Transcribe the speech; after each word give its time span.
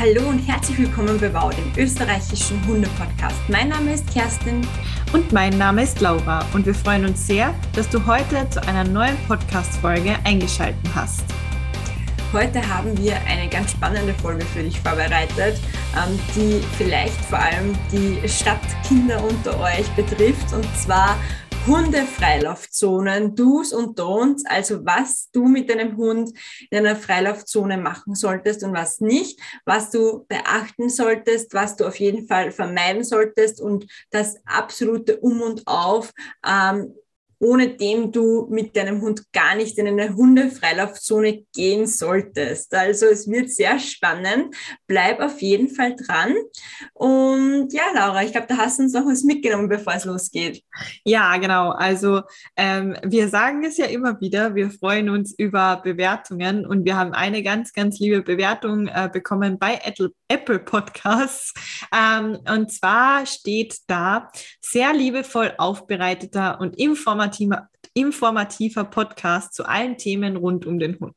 Hallo 0.00 0.28
und 0.28 0.38
herzlich 0.46 0.78
willkommen 0.78 1.18
bei 1.18 1.34
Wow, 1.34 1.52
dem 1.52 1.72
österreichischen 1.76 2.64
Hunde-Podcast. 2.68 3.34
Mein 3.48 3.70
Name 3.70 3.94
ist 3.94 4.08
Kerstin. 4.12 4.64
Und 5.12 5.32
mein 5.32 5.58
Name 5.58 5.82
ist 5.82 6.00
Laura. 6.00 6.46
Und 6.54 6.66
wir 6.66 6.74
freuen 6.76 7.04
uns 7.04 7.26
sehr, 7.26 7.52
dass 7.74 7.88
du 7.88 8.06
heute 8.06 8.48
zu 8.48 8.62
einer 8.68 8.84
neuen 8.84 9.16
Podcast-Folge 9.26 10.14
eingeschaltet 10.22 10.88
hast. 10.94 11.24
Heute 12.32 12.62
haben 12.68 12.96
wir 12.96 13.16
eine 13.26 13.48
ganz 13.48 13.72
spannende 13.72 14.14
Folge 14.14 14.44
für 14.46 14.62
dich 14.62 14.78
vorbereitet, 14.78 15.60
ähm, 15.96 16.16
die 16.36 16.64
vielleicht 16.76 17.20
vor 17.24 17.40
allem 17.40 17.76
die 17.90 18.20
Stadtkinder 18.28 19.20
unter 19.24 19.58
euch 19.58 19.88
betrifft. 19.96 20.52
Und 20.52 20.64
zwar 20.76 21.16
Hundefreilaufzonen, 21.68 23.34
Do's 23.34 23.74
und 23.74 23.98
Don'ts, 24.00 24.42
also 24.46 24.86
was 24.86 25.30
du 25.32 25.44
mit 25.44 25.68
deinem 25.68 25.98
Hund 25.98 26.30
in 26.70 26.78
einer 26.78 26.96
Freilaufzone 26.96 27.76
machen 27.76 28.14
solltest 28.14 28.64
und 28.64 28.72
was 28.72 29.00
nicht, 29.00 29.38
was 29.66 29.90
du 29.90 30.24
beachten 30.28 30.88
solltest, 30.88 31.52
was 31.52 31.76
du 31.76 31.86
auf 31.86 31.96
jeden 31.96 32.26
Fall 32.26 32.52
vermeiden 32.52 33.04
solltest 33.04 33.60
und 33.60 33.86
das 34.10 34.36
absolute 34.46 35.18
Um 35.18 35.42
und 35.42 35.66
Auf, 35.66 36.12
ähm, 36.46 36.94
ohne 37.40 37.76
dem 37.76 38.12
du 38.12 38.46
mit 38.50 38.76
deinem 38.76 39.00
Hund 39.00 39.22
gar 39.32 39.54
nicht 39.54 39.78
in 39.78 39.86
eine 39.86 40.14
Hundefreilaufzone 40.14 41.44
gehen 41.54 41.86
solltest. 41.86 42.74
Also 42.74 43.06
es 43.06 43.28
wird 43.30 43.50
sehr 43.50 43.78
spannend. 43.78 44.54
Bleib 44.86 45.20
auf 45.20 45.40
jeden 45.40 45.68
Fall 45.68 45.94
dran. 45.96 46.34
Und 46.94 47.72
ja, 47.72 47.84
Laura, 47.94 48.22
ich 48.22 48.32
glaube, 48.32 48.48
da 48.48 48.56
hast 48.56 48.78
du 48.78 48.84
uns 48.84 48.92
noch 48.92 49.06
was 49.06 49.22
mitgenommen, 49.22 49.68
bevor 49.68 49.94
es 49.94 50.04
losgeht. 50.04 50.62
Ja, 51.04 51.36
genau. 51.36 51.70
Also 51.70 52.22
ähm, 52.56 52.96
wir 53.04 53.28
sagen 53.28 53.64
es 53.64 53.76
ja 53.76 53.86
immer 53.86 54.20
wieder, 54.20 54.54
wir 54.54 54.70
freuen 54.70 55.08
uns 55.08 55.34
über 55.38 55.80
Bewertungen 55.82 56.66
und 56.66 56.84
wir 56.84 56.96
haben 56.96 57.12
eine 57.12 57.42
ganz, 57.42 57.72
ganz 57.72 57.98
liebe 57.98 58.22
Bewertung 58.22 58.88
äh, 58.88 59.08
bekommen 59.12 59.58
bei 59.58 59.80
Apple, 59.84 60.12
Apple 60.28 60.58
Podcasts. 60.58 61.54
Ähm, 61.92 62.38
und 62.48 62.70
zwar 62.72 63.26
steht 63.26 63.78
da 63.86 64.30
sehr 64.60 64.92
liebevoll 64.92 65.54
aufbereiteter 65.58 66.60
und 66.60 66.76
informativer 66.78 67.68
informativer, 67.98 68.84
Podcast 68.84 69.54
zu 69.54 69.68
allen 69.68 69.96
Themen 69.96 70.36
rund 70.36 70.66
um 70.66 70.78
den 70.78 70.98
Hund. 71.00 71.16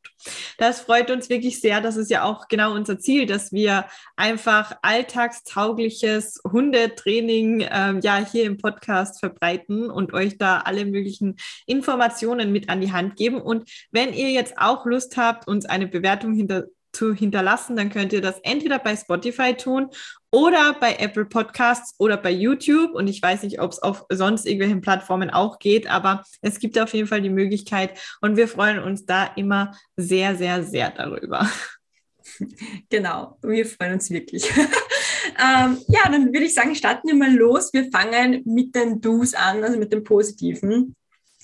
Das 0.58 0.82
freut 0.82 1.12
uns 1.12 1.30
wirklich 1.30 1.62
sehr. 1.62 1.80
Das 1.80 1.95
ist 1.95 2.09
ja 2.09 2.23
auch 2.23 2.48
genau 2.48 2.73
unser 2.73 3.00
Ziel, 3.00 3.26
dass 3.26 3.52
wir 3.52 3.86
einfach 4.16 4.76
alltagstaugliches 4.82 6.42
Hundetraining 6.52 7.67
ähm, 7.70 8.00
ja 8.02 8.17
hier 8.17 8.45
im 8.45 8.58
Podcast 8.58 9.20
verbreiten 9.20 9.89
und 9.89 10.14
euch 10.14 10.38
da 10.38 10.59
alle 10.59 10.86
möglichen 10.86 11.38
Informationen 11.67 12.52
mit 12.52 12.70
an 12.70 12.82
die 12.82 12.92
Hand 12.92 13.16
geben. 13.16 13.42
Und 13.42 13.70
wenn 13.92 14.14
ihr 14.14 14.32
jetzt 14.32 14.58
auch 14.58 14.86
Lust 14.86 15.17
habt, 15.17 15.48
uns 15.48 15.66
eine 15.66 15.88
Bewertung 15.88 16.34
hinter 16.34 16.66
zu 16.92 17.14
hinterlassen, 17.14 17.75
dann 17.75 17.89
könnt 17.89 18.14
ihr 18.14 18.22
das 18.22 18.39
entweder 18.44 18.80
bei 18.80 18.95
Spotify 18.95 19.53
tun 19.56 19.89
oder 20.31 20.75
bei 20.80 20.95
Apple 20.95 21.25
Podcasts 21.25 21.95
oder 21.98 22.17
bei 22.17 22.31
YouTube. 22.31 22.94
Und 22.94 23.08
ich 23.08 23.22
weiß 23.22 23.44
nicht, 23.44 23.59
ob 23.61 23.72
es 23.72 23.80
auf 23.80 24.06
sonst 24.09 24.45
irgendwelchen 24.45 24.81
Plattformen 24.81 25.30
auch 25.30 25.59
geht, 25.59 25.88
aber 25.88 26.23
es 26.42 26.59
gibt 26.59 26.80
auf 26.80 26.94
jeden 26.94 27.08
Fall 27.08 27.22
die 27.22 27.30
Möglichkeit 27.30 28.00
und 28.22 28.38
wir 28.38 28.48
freuen 28.48 28.80
uns 28.80 29.06
da 29.06 29.25
immer 29.36 29.75
sehr, 29.98 30.36
sehr, 30.36 30.64
sehr 30.64 30.92
darüber. 30.92 31.50
Genau, 32.89 33.38
wir 33.42 33.66
freuen 33.66 33.94
uns 33.94 34.09
wirklich. 34.09 34.50
ähm, 34.50 35.78
ja, 35.88 36.09
dann 36.09 36.28
würde 36.28 36.45
ich 36.45 36.53
sagen, 36.53 36.76
starten 36.76 37.08
wir 37.08 37.16
mal 37.16 37.33
los. 37.36 37.73
Wir 37.73 37.89
fangen 37.92 38.42
mit 38.45 38.76
den 38.76 39.02
Do's 39.02 39.33
an, 39.33 39.64
also 39.64 39.78
mit 39.78 39.92
dem 39.92 40.03
Positiven 40.03 40.95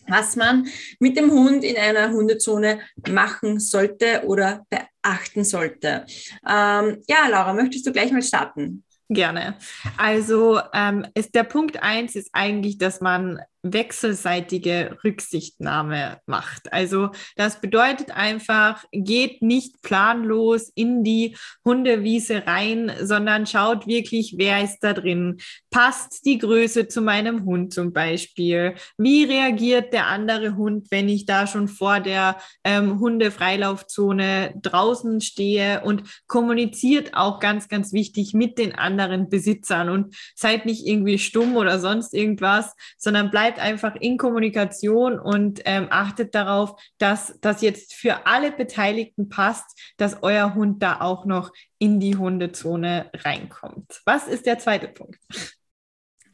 was 0.08 0.36
man 0.36 0.68
mit 1.00 1.18
dem 1.18 1.32
Hund 1.32 1.64
in 1.64 1.78
einer 1.78 2.12
Hundezone 2.12 2.80
machen 3.10 3.60
sollte 3.60 4.24
oder 4.26 4.66
beachten 4.70 5.44
sollte. 5.44 6.06
Ähm, 6.48 7.02
ja, 7.08 7.28
Laura, 7.30 7.54
möchtest 7.54 7.86
du 7.86 7.92
gleich 7.92 8.12
mal 8.12 8.22
starten? 8.22 8.84
Gerne. 9.10 9.56
Also 9.96 10.60
ähm, 10.74 11.06
ist 11.14 11.34
der 11.34 11.44
Punkt 11.44 11.82
eins 11.82 12.16
ist 12.16 12.30
eigentlich, 12.34 12.78
dass 12.78 13.00
man 13.00 13.40
wechselseitige 13.74 14.98
Rücksichtnahme 15.04 16.20
macht. 16.26 16.72
Also 16.72 17.10
das 17.36 17.62
bedeutet 17.62 18.12
einfach, 18.12 18.84
geht 18.92 19.42
nicht 19.42 19.82
planlos 19.82 20.72
in 20.76 21.04
die 21.04 21.36
Hundewiese 21.66 22.48
rein, 22.48 22.92
sondern 23.02 23.46
schaut 23.46 23.88
wirklich, 23.88 24.36
wer 24.38 24.64
ist 24.64 24.80
da 24.80 24.94
drin. 24.94 25.38
Passt 25.70 26.26
die 26.26 26.38
Größe 26.38 26.88
zu 26.88 27.02
meinem 27.02 27.46
Hund 27.46 27.74
zum 27.74 27.94
Beispiel? 27.94 28.76
Wie 28.98 29.24
reagiert 29.24 29.94
der 29.94 30.08
andere 30.08 30.56
Hund, 30.56 30.88
wenn 30.92 31.10
ich 31.10 31.26
da 31.26 31.48
schon 31.48 31.68
vor 31.68 32.00
der 32.00 32.38
ähm, 32.64 33.00
Hundefreilaufzone 33.00 34.54
draußen 34.62 35.22
stehe 35.22 35.84
und 35.84 36.04
kommuniziert 36.28 37.14
auch 37.14 37.40
ganz, 37.40 37.68
ganz 37.68 37.94
wichtig 37.94 38.34
mit 38.34 38.58
den 38.58 38.76
anderen 38.76 39.30
Besitzern 39.30 39.90
und 39.90 40.16
seid 40.36 40.66
nicht 40.66 40.86
irgendwie 40.86 41.20
stumm 41.20 41.56
oder 41.56 41.80
sonst 41.80 42.14
irgendwas, 42.14 42.74
sondern 42.98 43.32
bleibt 43.32 43.57
einfach 43.60 43.96
in 43.96 44.18
Kommunikation 44.18 45.20
und 45.20 45.62
ähm, 45.66 45.88
achtet 45.90 46.36
darauf, 46.36 46.82
dass 46.98 47.38
das 47.42 47.62
jetzt 47.62 47.94
für 47.94 48.26
alle 48.26 48.52
Beteiligten 48.52 49.30
passt, 49.30 49.80
dass 49.98 50.24
euer 50.24 50.56
Hund 50.56 50.82
da 50.84 51.02
auch 51.02 51.26
noch 51.26 51.52
in 51.80 52.00
die 52.00 52.16
Hundezone 52.16 53.10
reinkommt. 53.14 54.02
Was 54.06 54.28
ist 54.28 54.46
der 54.46 54.60
zweite 54.60 54.88
Punkt? 54.88 55.18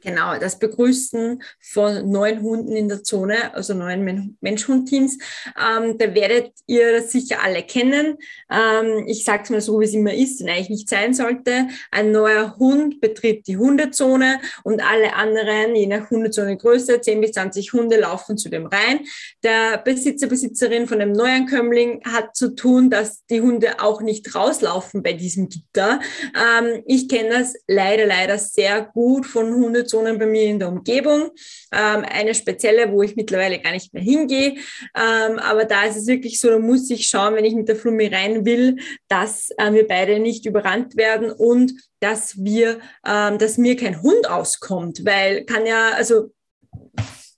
Genau, 0.03 0.37
das 0.37 0.59
Begrüßen 0.59 1.41
von 1.61 2.11
neuen 2.11 2.41
Hunden 2.41 2.75
in 2.75 2.89
der 2.89 3.03
Zone, 3.03 3.53
also 3.53 3.73
neuen 3.73 4.35
Mensch-Hund-Teams. 4.41 5.17
Ähm, 5.57 5.97
da 5.97 6.13
werdet 6.13 6.51
ihr 6.67 6.91
das 6.91 7.11
sicher 7.11 7.41
alle 7.41 7.63
kennen. 7.63 8.17
Ähm, 8.51 9.05
ich 9.07 9.23
sage 9.23 9.43
es 9.43 9.49
mal 9.49 9.61
so, 9.61 9.79
wie 9.79 9.85
es 9.85 9.93
immer 9.93 10.13
ist 10.13 10.41
und 10.41 10.49
eigentlich 10.49 10.69
nicht 10.69 10.89
sein 10.89 11.13
sollte. 11.13 11.67
Ein 11.89 12.11
neuer 12.11 12.57
Hund 12.57 12.99
betritt 12.99 13.47
die 13.47 13.55
Hundezone 13.55 14.41
und 14.63 14.83
alle 14.83 15.15
anderen, 15.15 15.73
je 15.73 15.87
nach 15.87 16.09
Hundezone-Größe, 16.09 16.99
10 16.99 17.21
bis 17.21 17.31
20 17.31 17.71
Hunde 17.71 17.97
laufen 17.97 18.37
zu 18.37 18.49
dem 18.49 18.65
rein. 18.65 19.05
Der 19.41 19.77
Besitzer, 19.77 20.27
Besitzerin 20.27 20.85
von 20.85 20.99
dem 20.99 21.13
Neuankömmling 21.13 22.01
hat 22.03 22.35
zu 22.35 22.55
tun, 22.55 22.89
dass 22.89 23.25
die 23.27 23.39
Hunde 23.39 23.79
auch 23.79 24.01
nicht 24.01 24.35
rauslaufen 24.35 25.01
bei 25.01 25.13
diesem 25.13 25.47
Gitter. 25.47 26.01
Ähm, 26.35 26.83
ich 26.87 27.07
kenne 27.07 27.29
das 27.29 27.53
leider, 27.67 28.05
leider 28.05 28.37
sehr 28.37 28.81
gut 28.81 29.25
von 29.25 29.53
Hundezonen 29.53 29.92
Zonen 29.93 30.17
bei 30.17 30.25
mir 30.25 30.45
in 30.45 30.57
der 30.57 30.69
Umgebung. 30.69 31.29
Ähm, 31.71 32.03
eine 32.09 32.33
spezielle, 32.33 32.91
wo 32.91 33.03
ich 33.03 33.15
mittlerweile 33.15 33.59
gar 33.59 33.71
nicht 33.71 33.93
mehr 33.93 34.01
hingehe. 34.01 34.55
Ähm, 34.95 35.37
aber 35.37 35.65
da 35.65 35.83
ist 35.83 35.97
es 35.97 36.07
wirklich 36.07 36.39
so, 36.39 36.49
da 36.49 36.57
muss 36.57 36.89
ich 36.89 37.07
schauen, 37.07 37.35
wenn 37.35 37.45
ich 37.45 37.53
mit 37.53 37.67
der 37.67 37.75
Flummi 37.75 38.07
rein 38.07 38.43
will, 38.43 38.77
dass 39.07 39.51
äh, 39.57 39.71
wir 39.71 39.87
beide 39.87 40.19
nicht 40.19 40.47
überrannt 40.47 40.97
werden 40.97 41.31
und 41.31 41.73
dass 41.99 42.43
wir, 42.43 42.79
ähm, 43.05 43.37
dass 43.37 43.59
mir 43.59 43.75
kein 43.75 44.01
Hund 44.01 44.27
auskommt, 44.27 45.05
weil 45.05 45.45
kann 45.45 45.67
ja, 45.67 45.91
also 45.91 46.31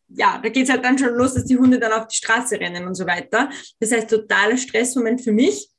ja, 0.07 0.39
da 0.41 0.47
geht 0.47 0.63
es 0.63 0.69
halt 0.69 0.85
dann 0.85 0.97
schon 0.97 1.13
los, 1.13 1.33
dass 1.33 1.43
die 1.43 1.57
Hunde 1.57 1.77
dann 1.77 1.91
auf 1.91 2.07
die 2.07 2.15
Straße 2.15 2.57
rennen 2.57 2.87
und 2.87 2.95
so 2.95 3.05
weiter. 3.05 3.49
Das 3.81 3.91
heißt, 3.91 4.09
totaler 4.09 4.55
Stressmoment 4.55 5.21
für 5.21 5.33
mich. 5.33 5.69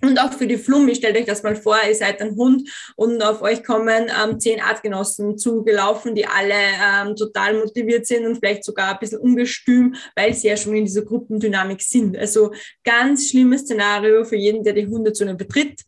Und 0.00 0.18
auch 0.20 0.32
für 0.32 0.46
die 0.46 0.56
Flummi, 0.56 0.94
stellt 0.94 1.16
euch 1.16 1.24
das 1.24 1.42
mal 1.42 1.56
vor, 1.56 1.76
ihr 1.86 1.94
seid 1.94 2.20
ein 2.20 2.36
Hund 2.36 2.68
und 2.96 3.22
auf 3.22 3.42
euch 3.42 3.64
kommen 3.64 4.06
ähm, 4.08 4.38
zehn 4.38 4.60
Artgenossen 4.60 5.36
zugelaufen, 5.38 6.14
die 6.14 6.26
alle 6.26 6.54
ähm, 6.54 7.16
total 7.16 7.54
motiviert 7.58 8.06
sind 8.06 8.26
und 8.26 8.36
vielleicht 8.36 8.64
sogar 8.64 8.92
ein 8.92 8.98
bisschen 9.00 9.20
ungestüm, 9.20 9.94
weil 10.14 10.34
sie 10.34 10.48
ja 10.48 10.56
schon 10.56 10.76
in 10.76 10.84
dieser 10.84 11.02
Gruppendynamik 11.02 11.82
sind. 11.82 12.16
Also 12.16 12.52
ganz 12.84 13.28
schlimmes 13.28 13.62
Szenario 13.62 14.24
für 14.24 14.36
jeden, 14.36 14.62
der 14.62 14.72
die 14.72 14.86
Hundezone 14.86 15.34
betritt. 15.34 15.82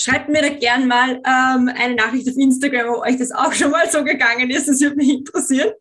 Schreibt 0.00 0.28
mir 0.28 0.42
da 0.42 0.48
gern 0.48 0.86
mal 0.86 1.16
ähm, 1.16 1.70
eine 1.74 1.94
Nachricht 1.96 2.28
auf 2.28 2.36
Instagram, 2.36 2.94
ob 2.94 3.06
euch 3.06 3.16
das 3.16 3.32
auch 3.32 3.52
schon 3.52 3.70
mal 3.70 3.90
so 3.90 4.04
gegangen 4.04 4.50
ist. 4.50 4.68
Das 4.68 4.80
würde 4.80 4.96
mich 4.96 5.10
interessieren. 5.10 5.72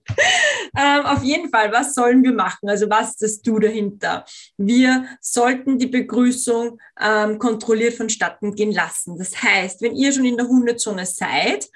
ähm, 0.78 1.06
auf 1.06 1.24
jeden 1.24 1.50
Fall, 1.50 1.72
was 1.72 1.94
sollen 1.94 2.24
wir 2.24 2.34
machen? 2.34 2.68
Also 2.68 2.90
was 2.90 3.10
ist 3.12 3.22
das 3.22 3.42
Du 3.42 3.60
dahinter? 3.60 4.25
Wir 4.58 5.06
sollten 5.22 5.78
die 5.78 5.88
Begrüßung 5.88 6.80
ähm, 7.00 7.38
kontrolliert 7.38 7.94
vonstatten 7.94 8.56
gehen 8.56 8.72
lassen. 8.72 9.18
Das 9.18 9.42
heißt, 9.42 9.81
wenn 9.81 9.96
ihr 9.96 10.12
schon 10.12 10.25
in 10.25 10.38
der 10.38 10.48
Hundezone 10.48 11.06
seid, 11.06 11.68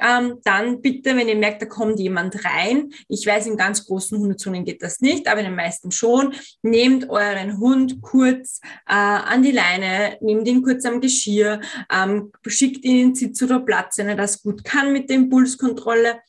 ähm, 0.00 0.38
dann 0.44 0.80
bitte, 0.80 1.16
wenn 1.16 1.28
ihr 1.28 1.36
merkt, 1.36 1.62
da 1.62 1.66
kommt 1.66 1.98
jemand 1.98 2.44
rein, 2.44 2.90
ich 3.08 3.26
weiß, 3.26 3.46
in 3.46 3.56
ganz 3.56 3.84
großen 3.84 4.18
Hundezonen 4.18 4.64
geht 4.64 4.82
das 4.82 5.00
nicht, 5.00 5.28
aber 5.28 5.40
in 5.40 5.46
den 5.46 5.56
meisten 5.56 5.90
schon, 5.90 6.34
nehmt 6.62 7.08
euren 7.10 7.58
Hund 7.58 8.00
kurz 8.00 8.60
äh, 8.88 8.94
an 8.94 9.42
die 9.42 9.52
Leine, 9.52 10.16
nehmt 10.20 10.46
ihn 10.46 10.62
kurz 10.62 10.84
am 10.84 11.00
Geschirr, 11.00 11.60
ähm, 11.90 12.32
schickt 12.46 12.84
ihn 12.84 13.00
in 13.00 13.08
den 13.08 13.14
Sitz 13.14 13.42
oder 13.42 13.60
Platz, 13.60 13.98
wenn 13.98 14.08
er 14.08 14.16
das 14.16 14.42
gut 14.42 14.64
kann 14.64 14.92
mit 14.92 15.08
der 15.08 15.16
Impulskontrolle 15.16 16.20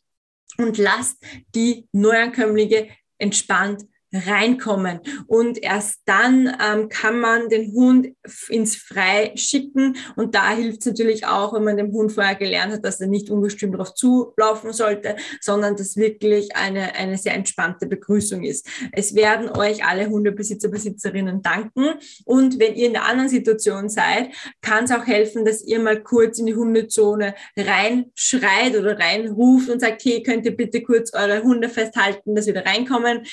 und 0.58 0.78
lasst 0.78 1.18
die 1.56 1.88
Neuankömmlinge 1.92 2.90
entspannt 3.18 3.86
reinkommen. 4.14 5.00
Und 5.28 5.62
erst 5.62 6.02
dann 6.06 6.56
ähm, 6.64 6.90
kann 6.90 7.20
man 7.20 7.50
den 7.50 7.72
Hund 7.74 8.10
ins 8.50 8.76
Frei 8.76 9.32
schicken. 9.36 9.98
Und 10.16 10.36
da 10.36 10.52
hilft 10.52 10.82
es 10.82 10.86
natürlich 10.88 11.26
auch, 11.26 11.54
wenn 11.54 11.64
man 11.64 11.78
dem 11.78 11.92
Hund 11.92 12.12
vorher 12.12 12.36
gelernt 12.36 12.74
hat, 12.74 12.86
dass 12.86 13.00
er 13.00 13.08
nicht 13.08 13.30
ungestüm 13.30 13.72
darauf 13.72 13.94
zulaufen 13.94 14.74
sollte, 14.74 15.16
sondern 15.42 15.76
dass 15.76 15.96
wirklich 15.96 16.56
eine, 16.56 16.96
eine 16.96 17.18
sehr 17.18 17.34
entspannte 17.34 17.86
Begrüßung 17.88 18.44
ist. 18.44 18.68
Es 18.92 19.16
werden 19.16 19.50
euch 19.50 19.86
alle 19.86 20.10
Hundebesitzer, 20.10 20.70
Besitzerinnen 20.70 21.42
danken. 21.42 21.96
Und 22.26 22.60
wenn 22.60 22.76
ihr 22.76 22.88
in 22.88 22.94
der 22.94 23.06
anderen 23.06 23.30
Situation 23.30 23.90
seid, 23.90 24.30
kann 24.62 24.86
es 24.86 24.92
auch 24.92 25.06
helfen, 25.06 25.46
dass 25.46 25.64
ihr 25.64 25.80
mal 25.80 26.02
kurz 26.02 26.40
in 26.40 26.48
die 26.48 26.56
Hundezone 26.56 27.36
reinschreit 27.58 28.76
oder 28.78 28.98
reinruft 28.98 29.70
und 29.70 29.80
sagt, 29.80 30.04
hey, 30.04 30.24
könnt 30.24 30.46
ihr 30.46 30.56
bitte 30.56 30.82
kurz 30.82 31.14
eure 31.14 31.44
Hunde 31.44 31.70
festhalten, 31.70 32.36
dass 32.36 32.48
wir 32.48 32.54
da 32.54 32.62
reinkommen 32.62 33.24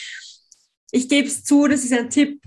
ich 0.91 1.09
gebe 1.09 1.29
es 1.29 1.45
zu, 1.45 1.67
das 1.69 1.85
ist 1.85 1.93
ein 1.93 2.11
Tipp, 2.11 2.43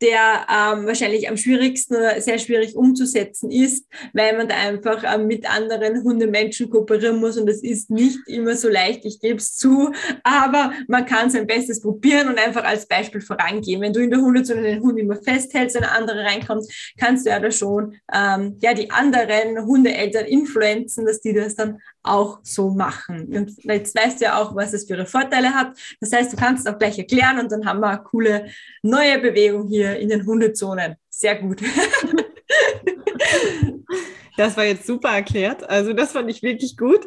der 0.00 0.46
ähm, 0.48 0.86
wahrscheinlich 0.86 1.28
am 1.28 1.36
schwierigsten 1.36 1.96
oder 1.96 2.20
sehr 2.20 2.38
schwierig 2.38 2.76
umzusetzen 2.76 3.50
ist, 3.50 3.86
weil 4.12 4.36
man 4.36 4.48
da 4.48 4.54
einfach 4.54 5.02
ähm, 5.04 5.26
mit 5.26 5.48
anderen 5.50 6.02
Hundemenschen 6.02 6.70
kooperieren 6.70 7.18
muss 7.18 7.36
und 7.36 7.46
das 7.46 7.62
ist 7.62 7.90
nicht 7.90 8.18
immer 8.26 8.54
so 8.54 8.68
leicht, 8.68 9.04
ich 9.04 9.20
gebe 9.20 9.38
es 9.38 9.56
zu, 9.56 9.92
aber 10.22 10.72
man 10.86 11.06
kann 11.06 11.30
sein 11.30 11.46
Bestes 11.46 11.80
probieren 11.80 12.28
und 12.28 12.38
einfach 12.38 12.64
als 12.64 12.86
Beispiel 12.86 13.20
vorangehen. 13.20 13.80
Wenn 13.80 13.92
du 13.92 14.00
in 14.00 14.10
der 14.10 14.20
Hundezone 14.20 14.62
den 14.62 14.82
Hund 14.82 14.98
immer 14.98 15.16
festhältst, 15.16 15.76
wenn 15.76 15.84
ein 15.84 15.96
anderer 15.96 16.24
reinkommt, 16.24 16.66
kannst 16.98 17.26
du 17.26 17.30
ja 17.30 17.40
da 17.40 17.50
schon 17.50 17.96
ähm, 18.12 18.56
ja, 18.60 18.74
die 18.74 18.90
anderen 18.90 19.64
Hundeeltern 19.66 20.26
influenzen, 20.26 21.06
dass 21.06 21.20
die 21.20 21.32
das 21.32 21.56
dann 21.56 21.80
auch 22.02 22.40
so 22.42 22.70
machen. 22.70 23.36
Und 23.36 23.64
jetzt 23.64 23.94
weißt 23.94 24.20
du 24.20 24.24
ja 24.26 24.40
auch, 24.40 24.54
was 24.54 24.72
es 24.72 24.86
für 24.86 24.94
ihre 24.94 25.06
Vorteile 25.06 25.54
hat. 25.54 25.76
Das 26.00 26.12
heißt, 26.12 26.32
du 26.32 26.36
kannst 26.36 26.66
es 26.66 26.72
auch 26.72 26.78
gleich 26.78 26.98
erklären 26.98 27.38
und 27.38 27.52
dann 27.52 27.66
haben 27.66 27.80
wir 27.80 27.88
eine 27.88 28.02
coole 28.02 28.46
neue 28.82 29.18
Bewegung 29.18 29.68
hier 29.68 29.87
in 29.96 30.08
den 30.08 30.26
Hundezonen. 30.26 30.96
Sehr 31.08 31.36
gut. 31.36 31.60
Das 34.38 34.56
war 34.56 34.64
jetzt 34.64 34.86
super 34.86 35.08
erklärt. 35.08 35.68
Also 35.68 35.92
das 35.92 36.12
fand 36.12 36.30
ich 36.30 36.44
wirklich 36.44 36.76
gut. 36.76 37.04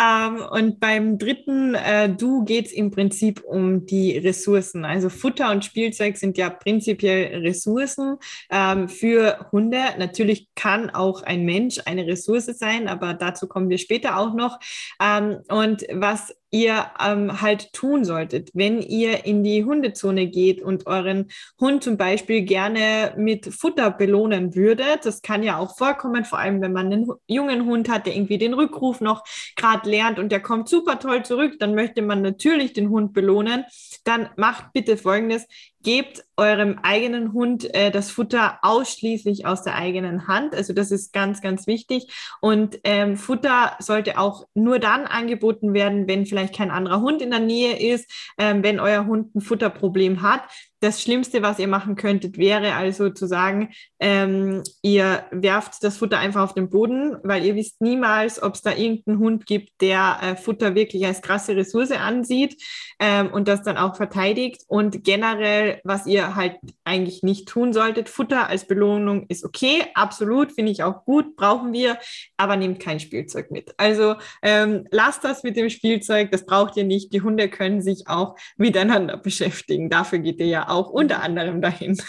Ähm, 0.00 0.42
und 0.50 0.80
beim 0.80 1.18
dritten 1.18 1.74
äh, 1.74 2.08
Du 2.08 2.44
geht 2.44 2.66
es 2.66 2.72
im 2.72 2.90
Prinzip 2.90 3.42
um 3.44 3.84
die 3.84 4.16
Ressourcen. 4.16 4.84
Also 4.84 5.10
Futter 5.10 5.50
und 5.50 5.64
Spielzeug 5.64 6.16
sind 6.16 6.38
ja 6.38 6.48
prinzipiell 6.48 7.42
Ressourcen 7.42 8.16
ähm, 8.50 8.88
für 8.88 9.48
Hunde. 9.52 9.80
Natürlich 9.98 10.48
kann 10.54 10.90
auch 10.90 11.22
ein 11.22 11.44
Mensch 11.44 11.80
eine 11.84 12.06
Ressource 12.06 12.46
sein, 12.46 12.88
aber 12.88 13.14
dazu 13.14 13.46
kommen 13.46 13.68
wir 13.68 13.78
später 13.78 14.18
auch 14.18 14.32
noch. 14.32 14.58
Ähm, 15.00 15.40
und 15.48 15.84
was 15.92 16.34
ihr 16.50 16.86
ähm, 17.00 17.40
halt 17.40 17.72
tun 17.72 18.04
solltet, 18.04 18.50
wenn 18.54 18.82
ihr 18.82 19.24
in 19.24 19.44
die 19.44 19.64
Hundezone 19.64 20.26
geht 20.26 20.60
und 20.60 20.86
euren 20.86 21.30
Hund 21.60 21.84
zum 21.84 21.96
Beispiel 21.96 22.42
gerne 22.42 23.14
mit 23.16 23.46
Futter 23.46 23.90
belohnen 23.90 24.54
würdet. 24.54 25.04
Das 25.04 25.22
kann 25.22 25.42
ja 25.42 25.58
auch 25.58 25.76
vorkommen, 25.76 26.24
vor 26.24 26.38
allem 26.38 26.60
wenn 26.60 26.72
man 26.72 26.86
einen 26.86 27.10
jungen 27.28 27.66
Hund 27.66 27.88
hat, 27.88 28.06
der 28.06 28.16
irgendwie 28.16 28.38
den 28.38 28.54
Rückruf 28.54 29.00
noch 29.00 29.22
gerade 29.54 29.88
lernt 29.90 30.18
und 30.18 30.30
der 30.32 30.40
kommt 30.40 30.68
super 30.68 30.98
toll 30.98 31.24
zurück, 31.24 31.56
dann 31.58 31.74
möchte 31.74 32.02
man 32.02 32.22
natürlich 32.22 32.72
den 32.72 32.88
Hund 32.88 33.12
belohnen. 33.12 33.64
Dann 34.04 34.30
macht 34.36 34.72
bitte 34.72 34.96
Folgendes 34.96 35.46
gebt 35.82 36.24
eurem 36.36 36.78
eigenen 36.82 37.32
Hund 37.32 37.72
äh, 37.74 37.90
das 37.90 38.10
Futter 38.10 38.58
ausschließlich 38.62 39.46
aus 39.46 39.62
der 39.62 39.76
eigenen 39.76 40.26
Hand. 40.26 40.54
Also 40.54 40.72
das 40.72 40.90
ist 40.90 41.12
ganz, 41.12 41.40
ganz 41.40 41.66
wichtig. 41.66 42.12
Und 42.40 42.80
ähm, 42.84 43.16
Futter 43.16 43.76
sollte 43.78 44.18
auch 44.18 44.46
nur 44.54 44.78
dann 44.78 45.06
angeboten 45.06 45.74
werden, 45.74 46.08
wenn 46.08 46.26
vielleicht 46.26 46.56
kein 46.56 46.70
anderer 46.70 47.00
Hund 47.00 47.22
in 47.22 47.30
der 47.30 47.40
Nähe 47.40 47.78
ist, 47.78 48.10
ähm, 48.38 48.62
wenn 48.62 48.80
euer 48.80 49.06
Hund 49.06 49.34
ein 49.34 49.40
Futterproblem 49.40 50.22
hat. 50.22 50.42
Das 50.82 51.02
Schlimmste, 51.02 51.42
was 51.42 51.58
ihr 51.58 51.68
machen 51.68 51.94
könntet, 51.94 52.38
wäre 52.38 52.72
also 52.72 53.10
zu 53.10 53.26
sagen, 53.26 53.68
ähm, 53.98 54.62
ihr 54.80 55.26
werft 55.30 55.84
das 55.84 55.98
Futter 55.98 56.18
einfach 56.18 56.42
auf 56.42 56.54
den 56.54 56.70
Boden, 56.70 57.18
weil 57.22 57.44
ihr 57.44 57.54
wisst 57.54 57.82
niemals, 57.82 58.42
ob 58.42 58.54
es 58.54 58.62
da 58.62 58.70
irgendeinen 58.70 59.18
Hund 59.18 59.44
gibt, 59.44 59.82
der 59.82 60.18
äh, 60.22 60.36
Futter 60.36 60.74
wirklich 60.74 61.04
als 61.04 61.20
krasse 61.20 61.54
Ressource 61.54 61.90
ansieht 61.90 62.56
ähm, 62.98 63.30
und 63.30 63.46
das 63.46 63.62
dann 63.62 63.76
auch 63.76 63.94
verteidigt. 63.94 64.62
Und 64.68 65.04
generell 65.04 65.69
was 65.84 66.06
ihr 66.06 66.34
halt 66.34 66.56
eigentlich 66.84 67.22
nicht 67.22 67.48
tun 67.48 67.72
solltet. 67.72 68.08
Futter 68.08 68.48
als 68.48 68.66
Belohnung 68.66 69.26
ist 69.28 69.44
okay, 69.44 69.84
absolut, 69.94 70.52
finde 70.52 70.72
ich 70.72 70.82
auch 70.82 71.04
gut, 71.04 71.36
brauchen 71.36 71.72
wir, 71.72 71.98
aber 72.36 72.56
nehmt 72.56 72.80
kein 72.80 73.00
Spielzeug 73.00 73.50
mit. 73.50 73.74
Also 73.76 74.16
ähm, 74.42 74.86
lasst 74.90 75.24
das 75.24 75.42
mit 75.42 75.56
dem 75.56 75.70
Spielzeug, 75.70 76.30
das 76.30 76.46
braucht 76.46 76.76
ihr 76.76 76.84
nicht. 76.84 77.12
Die 77.12 77.22
Hunde 77.22 77.48
können 77.48 77.82
sich 77.82 78.08
auch 78.08 78.36
miteinander 78.56 79.16
beschäftigen. 79.16 79.90
Dafür 79.90 80.18
geht 80.18 80.40
ihr 80.40 80.46
ja 80.46 80.68
auch 80.68 80.90
unter 80.90 81.22
anderem 81.22 81.60
dahin. 81.60 82.00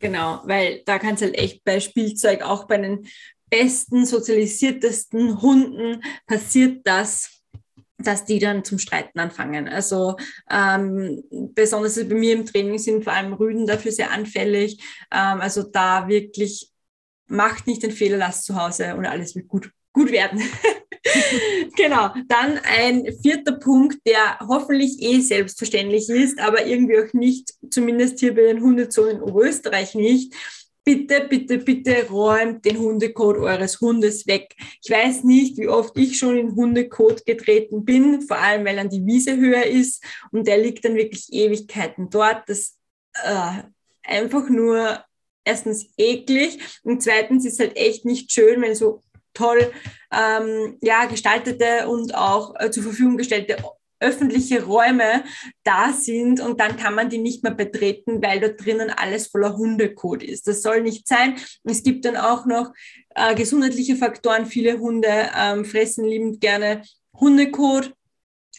Genau, 0.00 0.42
weil 0.44 0.82
da 0.84 0.98
kann 0.98 1.14
es 1.14 1.22
halt 1.22 1.38
echt 1.38 1.64
bei 1.64 1.80
Spielzeug 1.80 2.42
auch 2.42 2.66
bei 2.66 2.76
den 2.78 3.06
besten, 3.48 4.04
sozialisiertesten 4.04 5.40
Hunden 5.40 6.02
passiert 6.26 6.86
das, 6.86 7.33
dass 7.98 8.24
die 8.24 8.38
dann 8.38 8.64
zum 8.64 8.78
Streiten 8.78 9.18
anfangen. 9.18 9.68
Also 9.68 10.16
ähm, 10.50 11.22
besonders 11.30 11.96
bei 11.96 12.14
mir 12.14 12.34
im 12.34 12.46
Training 12.46 12.78
sind 12.78 13.04
vor 13.04 13.12
allem 13.12 13.32
Rüden 13.32 13.66
dafür 13.66 13.92
sehr 13.92 14.10
anfällig. 14.10 14.82
Ähm, 15.12 15.40
also 15.40 15.62
da 15.62 16.08
wirklich 16.08 16.70
macht 17.26 17.66
nicht 17.66 17.82
den 17.82 17.92
Fehler, 17.92 18.16
lasst 18.16 18.44
zu 18.44 18.56
Hause 18.56 18.96
und 18.96 19.06
alles 19.06 19.34
wird 19.34 19.48
gut, 19.48 19.70
gut 19.92 20.10
werden. 20.10 20.42
genau. 21.76 22.12
Dann 22.28 22.58
ein 22.64 23.06
vierter 23.22 23.52
Punkt, 23.52 23.98
der 24.06 24.38
hoffentlich 24.40 25.00
eh 25.00 25.20
selbstverständlich 25.20 26.08
ist, 26.08 26.38
aber 26.40 26.66
irgendwie 26.66 26.98
auch 26.98 27.12
nicht, 27.12 27.54
zumindest 27.70 28.20
hier 28.20 28.34
bei 28.34 28.42
den 28.42 28.60
Hundezonen 28.60 29.16
in 29.16 29.22
Oberösterreich 29.22 29.94
nicht 29.94 30.34
bitte, 30.84 31.26
bitte, 31.28 31.58
bitte 31.58 32.08
räumt 32.08 32.64
den 32.64 32.78
Hundekot 32.78 33.38
eures 33.38 33.80
Hundes 33.80 34.26
weg. 34.26 34.54
Ich 34.82 34.90
weiß 34.90 35.24
nicht, 35.24 35.56
wie 35.56 35.68
oft 35.68 35.96
ich 35.96 36.18
schon 36.18 36.36
in 36.36 36.54
Hundekot 36.54 37.24
getreten 37.24 37.84
bin, 37.84 38.20
vor 38.22 38.36
allem 38.36 38.64
weil 38.64 38.76
dann 38.76 38.90
die 38.90 39.04
Wiese 39.04 39.36
höher 39.36 39.64
ist 39.64 40.04
und 40.30 40.46
der 40.46 40.58
liegt 40.58 40.84
dann 40.84 40.94
wirklich 40.94 41.32
Ewigkeiten 41.32 42.10
dort. 42.10 42.48
Das 42.48 42.76
äh, 43.14 43.62
einfach 44.02 44.48
nur 44.48 45.02
erstens 45.44 45.86
eklig 45.96 46.58
und 46.82 47.02
zweitens 47.02 47.44
ist 47.44 47.60
halt 47.60 47.76
echt 47.76 48.04
nicht 48.04 48.32
schön, 48.32 48.60
wenn 48.62 48.74
so 48.74 49.02
toll 49.32 49.72
ähm, 50.12 50.78
ja, 50.80 51.06
gestaltete 51.06 51.88
und 51.88 52.14
auch 52.14 52.54
äh, 52.58 52.70
zur 52.70 52.84
Verfügung 52.84 53.16
gestellte 53.16 53.56
öffentliche 54.00 54.64
Räume 54.64 55.24
da 55.62 55.92
sind 55.92 56.40
und 56.40 56.60
dann 56.60 56.76
kann 56.76 56.94
man 56.94 57.08
die 57.08 57.18
nicht 57.18 57.42
mehr 57.42 57.54
betreten, 57.54 58.22
weil 58.22 58.40
dort 58.40 58.64
drinnen 58.64 58.90
alles 58.90 59.28
voller 59.28 59.56
Hundekot 59.56 60.22
ist. 60.22 60.46
Das 60.46 60.62
soll 60.62 60.82
nicht 60.82 61.08
sein. 61.08 61.36
Es 61.64 61.82
gibt 61.82 62.04
dann 62.04 62.16
auch 62.16 62.46
noch 62.46 62.72
äh, 63.14 63.34
gesundheitliche 63.34 63.96
Faktoren. 63.96 64.46
Viele 64.46 64.78
Hunde 64.78 65.08
ähm, 65.36 65.64
fressen 65.64 66.04
liebend 66.04 66.40
gerne 66.40 66.82
Hundekot. 67.18 67.94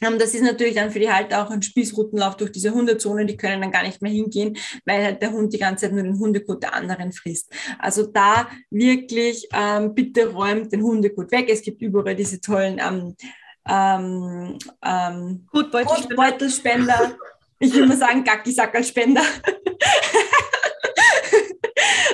Ähm, 0.02 0.20
das 0.20 0.34
ist 0.34 0.44
natürlich 0.44 0.76
dann 0.76 0.92
für 0.92 1.00
die 1.00 1.12
Halter 1.12 1.46
auch 1.46 1.51
ein 1.51 1.62
Spießrutenlauf 1.62 2.38
durch 2.38 2.51
diese 2.51 2.74
Hundezone. 2.74 3.25
Die 3.25 3.38
können 3.38 3.62
dann 3.62 3.72
gar 3.72 3.84
nicht 3.84 4.01
mehr 4.01 4.12
hingehen, 4.12 4.58
weil 4.86 5.04
halt 5.04 5.22
der 5.22 5.32
Hund 5.32 5.54
die 5.54 5.60
ganze 5.60 5.86
Zeit 5.86 5.94
nur 5.94 6.04
den 6.04 6.20
Hundekot 6.20 6.63
der 6.63 6.74
anderen 6.74 7.12
frisst. 7.12 7.51
Also 7.80 8.06
da 8.08 8.48
wirklich 8.70 9.48
ähm, 9.54 9.94
bitte 9.94 10.32
räumt 10.34 10.72
den 10.72 10.84
Hundekot 10.84 11.32
weg. 11.32 11.50
Es 11.50 11.62
gibt 11.62 11.82
überall 11.82 12.15
diese 12.15 12.42
tollen 12.42 12.80
ähm, 13.67 14.57
ähm, 14.84 15.48
ähm, 15.48 15.48
Gutbeutelspender. 15.51 17.15
Ich 17.60 17.74
will 17.74 17.88
mal 17.88 17.98
sagen, 17.98 18.24
Gacki-Sackerl-Spender. 18.24 19.22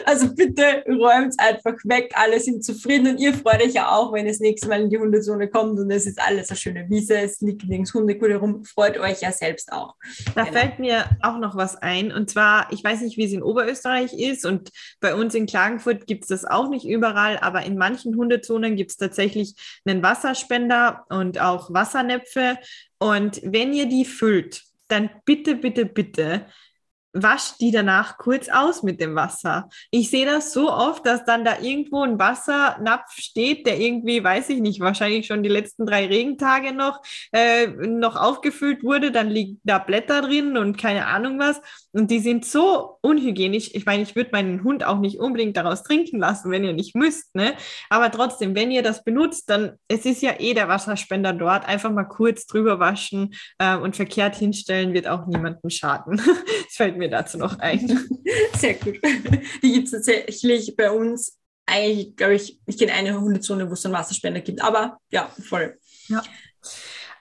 Also 0.06 0.34
bitte 0.34 0.84
räumt 0.88 1.36
einfach 1.38 1.76
weg, 1.84 2.12
alle 2.16 2.40
sind 2.40 2.64
zufrieden 2.64 3.08
und 3.08 3.20
ihr 3.20 3.34
freut 3.34 3.62
euch 3.62 3.74
ja 3.74 3.90
auch, 3.90 4.14
wenn 4.14 4.28
es 4.28 4.40
nächstes 4.40 4.70
Mal 4.70 4.82
in 4.82 4.90
die 4.90 4.98
Hundezone 4.98 5.48
kommt 5.50 5.80
und 5.80 5.92
es 5.92 6.06
ist 6.06 6.20
alles 6.22 6.50
eine 6.50 6.58
schöne 6.58 6.90
Wiese, 6.90 7.18
es 7.18 7.42
liegt 7.42 7.68
nirgends 7.68 7.94
Hundekuh 7.94 8.28
herum, 8.28 8.64
freut 8.64 8.98
euch 8.98 9.22
ja 9.22 9.32
selbst 9.32 9.72
auch. 9.72 9.96
Da 10.36 10.44
genau. 10.44 10.58
fällt 10.58 10.80
mir 10.80 11.06
auch 11.22 11.38
noch 11.38 11.56
was 11.56 11.76
ein 11.78 12.12
und 12.12 12.30
zwar, 12.30 12.72
ich 12.72 12.84
weiß 12.84 13.02
nicht, 13.02 13.18
wie 13.18 13.26
es 13.26 13.34
in 13.34 13.44
Oberösterreich 13.44 14.14
ist 14.14 14.46
und 14.46 14.70
bei 15.00 15.16
uns 15.16 15.36
in 15.36 15.46
Klagenfurt 15.46 16.08
gibt 16.08 16.24
es 16.24 16.30
das 16.30 16.46
auch 16.46 16.70
nicht 16.70 16.86
überall, 16.86 17.38
aber 17.40 17.64
in 17.64 17.78
manchen 17.78 18.16
Hundezonen 18.16 18.76
gibt 18.76 18.92
es 18.92 18.98
tatsächlich 18.98 19.56
einen 19.86 20.04
Wasserspender 20.04 21.06
und 21.10 21.40
auch 21.40 21.74
Wassernäpfe 21.74 22.58
und 23.00 23.42
wenn 23.44 23.74
ihr 23.74 23.88
die 23.88 24.06
füllt, 24.06 24.64
dann 24.88 25.10
bitte, 25.26 25.56
bitte, 25.56 25.86
bitte 25.86 26.46
wascht 27.14 27.60
die 27.60 27.72
danach 27.72 28.18
kurz 28.18 28.48
aus 28.50 28.84
mit 28.84 29.02
dem 29.02 29.16
Wasser. 29.16 29.70
Ich 29.90 30.10
sehe 30.10 30.26
das 30.26 30.54
so 30.54 30.72
oft, 30.72 31.06
dass 31.06 31.26
dann 31.26 31.44
da 31.44 31.60
irgendwo 31.60 32.04
ein 32.04 32.20
Wassernapf 32.20 33.12
steht, 33.12 33.68
der 33.68 33.80
irgendwie, 33.80 34.24
weiß 34.24 34.50
ich 34.50 34.62
nicht, 34.62 34.80
wahrscheinlich 34.80 35.28
schon 35.28 35.44
die 35.44 35.50
letzten 35.50 35.86
drei 35.86 36.06
Regentage 36.06 36.74
noch, 36.74 37.02
äh, 37.34 37.68
noch 37.68 38.16
aufgefüllt 38.16 38.84
wurde. 38.84 39.12
Dann 39.12 39.30
liegen 39.30 39.60
da 39.64 39.78
Blätter 39.78 40.22
drin 40.22 40.58
und 40.58 40.78
keine 40.78 41.08
Ahnung 41.08 41.40
was. 41.40 41.62
Und 41.92 42.12
die 42.12 42.20
sind 42.20 42.46
so 42.46 42.98
unhygienisch. 43.02 43.72
Ich 43.74 43.86
meine, 43.86 44.04
ich 44.04 44.16
würde 44.16 44.30
meinen 44.32 44.64
Hund 44.64 44.86
auch 44.86 45.00
nicht 45.00 45.20
unbedingt 45.20 45.58
daraus 45.58 45.84
trinken 45.84 46.20
lassen, 46.20 46.52
wenn 46.52 46.64
ihr 46.64 46.74
nicht 46.74 46.96
müsst. 46.96 47.36
Ne? 47.36 47.54
Aber 47.90 48.12
trotzdem, 48.12 48.56
wenn 48.56 48.72
ihr 48.72 48.84
das 48.84 49.04
benutzt, 49.04 49.50
dann 49.50 49.78
es 49.90 50.06
ist 50.06 50.22
ja 50.22 50.40
eh 50.40 50.54
der 50.54 50.70
Wasserspender 50.70 51.34
dort. 51.34 51.68
Einfach 51.68 51.92
mal 51.92 52.06
kurz 52.06 52.46
drüber 52.46 52.80
waschen 52.80 53.34
äh, 53.58 53.76
und 53.76 53.96
verkehrt 53.96 54.36
hinstellen, 54.36 54.94
wird 54.94 55.08
auch 55.08 55.26
niemandem 55.26 55.70
schaden. 55.70 56.18
das 56.66 56.76
fällt 56.76 57.01
mir 57.02 57.10
dazu 57.10 57.38
noch 57.38 57.60
ein. 57.60 57.88
Sehr 58.58 58.76
gut. 58.76 59.00
Die 59.62 59.72
gibt 59.72 59.86
es 59.86 59.92
tatsächlich 59.92 60.76
bei 60.76 60.92
uns 60.92 61.38
eigentlich, 61.66 62.16
glaube 62.16 62.36
ich, 62.36 62.60
ich 62.66 62.78
kenne 62.78 62.94
eine 62.94 63.20
Hundezone, 63.20 63.70
wo 63.70 63.74
es 63.74 63.86
einen 63.86 63.94
Wasserspender 63.94 64.42
gibt. 64.42 64.62
Aber 64.62 65.00
ja, 65.10 65.30
voll. 65.48 65.78
Ja. 66.08 66.24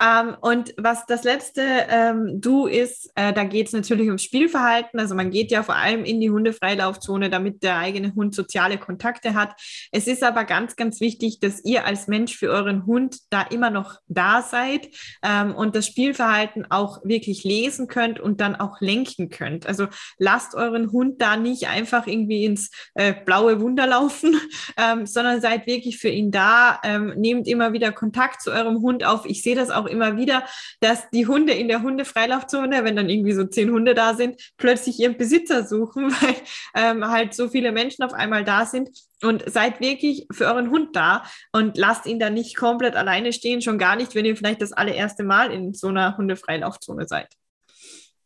Ähm, 0.00 0.36
und 0.40 0.74
was 0.78 1.04
das 1.06 1.24
letzte 1.24 1.62
ähm, 1.62 2.40
Du 2.40 2.66
ist, 2.66 3.10
äh, 3.16 3.32
da 3.32 3.44
geht 3.44 3.66
es 3.66 3.72
natürlich 3.72 4.06
ums 4.06 4.22
Spielverhalten. 4.22 4.98
Also 4.98 5.14
man 5.14 5.30
geht 5.30 5.50
ja 5.50 5.62
vor 5.62 5.76
allem 5.76 6.04
in 6.04 6.20
die 6.20 6.30
Hundefreilaufzone, 6.30 7.28
damit 7.28 7.62
der 7.62 7.76
eigene 7.76 8.14
Hund 8.14 8.34
soziale 8.34 8.78
Kontakte 8.78 9.34
hat. 9.34 9.52
Es 9.92 10.06
ist 10.06 10.22
aber 10.22 10.44
ganz, 10.44 10.76
ganz 10.76 11.00
wichtig, 11.00 11.40
dass 11.40 11.62
ihr 11.64 11.84
als 11.84 12.08
Mensch 12.08 12.36
für 12.36 12.48
euren 12.48 12.86
Hund 12.86 13.18
da 13.28 13.42
immer 13.42 13.70
noch 13.70 13.96
da 14.08 14.42
seid 14.42 14.88
ähm, 15.22 15.54
und 15.54 15.76
das 15.76 15.86
Spielverhalten 15.86 16.70
auch 16.70 17.04
wirklich 17.04 17.44
lesen 17.44 17.86
könnt 17.86 18.20
und 18.20 18.40
dann 18.40 18.56
auch 18.56 18.80
lenken 18.80 19.28
könnt. 19.28 19.66
Also 19.66 19.86
lasst 20.18 20.54
euren 20.54 20.92
Hund 20.92 21.20
da 21.20 21.36
nicht 21.36 21.68
einfach 21.68 22.06
irgendwie 22.06 22.44
ins 22.46 22.70
äh, 22.94 23.12
blaue 23.12 23.60
Wunder 23.60 23.86
laufen, 23.86 24.40
ähm, 24.78 25.04
sondern 25.04 25.42
seid 25.42 25.66
wirklich 25.66 25.98
für 25.98 26.08
ihn 26.08 26.30
da. 26.30 26.80
Ähm, 26.84 27.12
nehmt 27.16 27.46
immer 27.46 27.74
wieder 27.74 27.92
Kontakt 27.92 28.40
zu 28.40 28.50
eurem 28.50 28.80
Hund 28.80 29.04
auf. 29.04 29.26
Ich 29.26 29.42
sehe 29.42 29.54
das 29.54 29.70
auch 29.70 29.89
immer 29.90 30.16
wieder, 30.16 30.44
dass 30.80 31.10
die 31.10 31.26
Hunde 31.26 31.52
in 31.52 31.68
der 31.68 31.82
Hundefreilaufzone, 31.82 32.84
wenn 32.84 32.96
dann 32.96 33.08
irgendwie 33.08 33.32
so 33.32 33.44
zehn 33.44 33.70
Hunde 33.70 33.94
da 33.94 34.14
sind, 34.14 34.40
plötzlich 34.56 34.98
ihren 34.98 35.16
Besitzer 35.16 35.66
suchen, 35.66 36.10
weil 36.22 36.36
ähm, 36.74 37.06
halt 37.08 37.34
so 37.34 37.48
viele 37.48 37.72
Menschen 37.72 38.04
auf 38.04 38.12
einmal 38.12 38.44
da 38.44 38.66
sind. 38.66 38.90
Und 39.22 39.44
seid 39.50 39.80
wirklich 39.80 40.26
für 40.32 40.46
euren 40.46 40.70
Hund 40.70 40.96
da 40.96 41.24
und 41.52 41.76
lasst 41.76 42.06
ihn 42.06 42.18
dann 42.18 42.32
nicht 42.32 42.56
komplett 42.56 42.96
alleine 42.96 43.34
stehen, 43.34 43.60
schon 43.60 43.76
gar 43.76 43.94
nicht, 43.94 44.14
wenn 44.14 44.24
ihr 44.24 44.34
vielleicht 44.34 44.62
das 44.62 44.72
allererste 44.72 45.24
Mal 45.24 45.52
in 45.52 45.74
so 45.74 45.88
einer 45.88 46.16
Hundefreilaufzone 46.16 47.06
seid. 47.06 47.28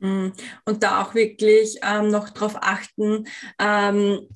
Mm. 0.04 0.32
Und 0.66 0.82
da 0.82 1.02
auch 1.02 1.14
wirklich 1.14 1.78
ähm, 1.82 2.08
noch 2.08 2.28
darauf 2.28 2.56
achten. 2.60 3.26
Ähm, 3.58 4.28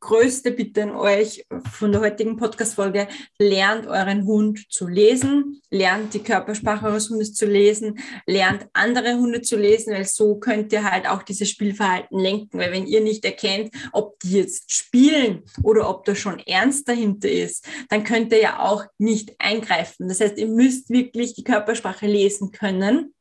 größte 0.00 0.50
Bitte 0.50 0.82
an 0.82 0.90
euch 0.90 1.46
von 1.70 1.92
der 1.92 2.02
heutigen 2.02 2.36
Podcast-Folge, 2.36 3.08
lernt 3.38 3.86
euren 3.86 4.26
Hund 4.26 4.70
zu 4.70 4.86
lesen, 4.86 5.62
lernt 5.70 6.12
die 6.12 6.22
Körpersprache 6.22 6.84
eures 6.84 7.08
Hundes 7.08 7.32
zu 7.32 7.46
lesen, 7.46 8.00
lernt 8.26 8.66
andere 8.74 9.14
Hunde 9.14 9.40
zu 9.40 9.56
lesen, 9.56 9.94
weil 9.94 10.04
so 10.04 10.34
könnt 10.36 10.74
ihr 10.74 10.90
halt 10.90 11.08
auch 11.08 11.22
dieses 11.22 11.48
Spielverhalten 11.48 12.18
lenken. 12.18 12.58
Weil 12.58 12.72
wenn 12.72 12.86
ihr 12.86 13.00
nicht 13.00 13.24
erkennt, 13.24 13.74
ob 13.92 14.20
die 14.20 14.32
jetzt 14.32 14.74
spielen 14.74 15.42
oder 15.62 15.88
ob 15.88 16.04
da 16.04 16.14
schon 16.14 16.38
Ernst 16.40 16.86
dahinter 16.86 17.30
ist, 17.30 17.66
dann 17.88 18.04
könnt 18.04 18.30
ihr 18.32 18.42
ja 18.42 18.58
auch 18.58 18.84
nicht 18.98 19.34
eingreifen. 19.38 20.08
Das 20.08 20.20
heißt, 20.20 20.36
ihr 20.36 20.48
müsst 20.48 20.90
wirklich 20.90 21.32
die 21.32 21.44
Körpersprache 21.44 22.06
lesen 22.06 22.52
können 22.52 23.14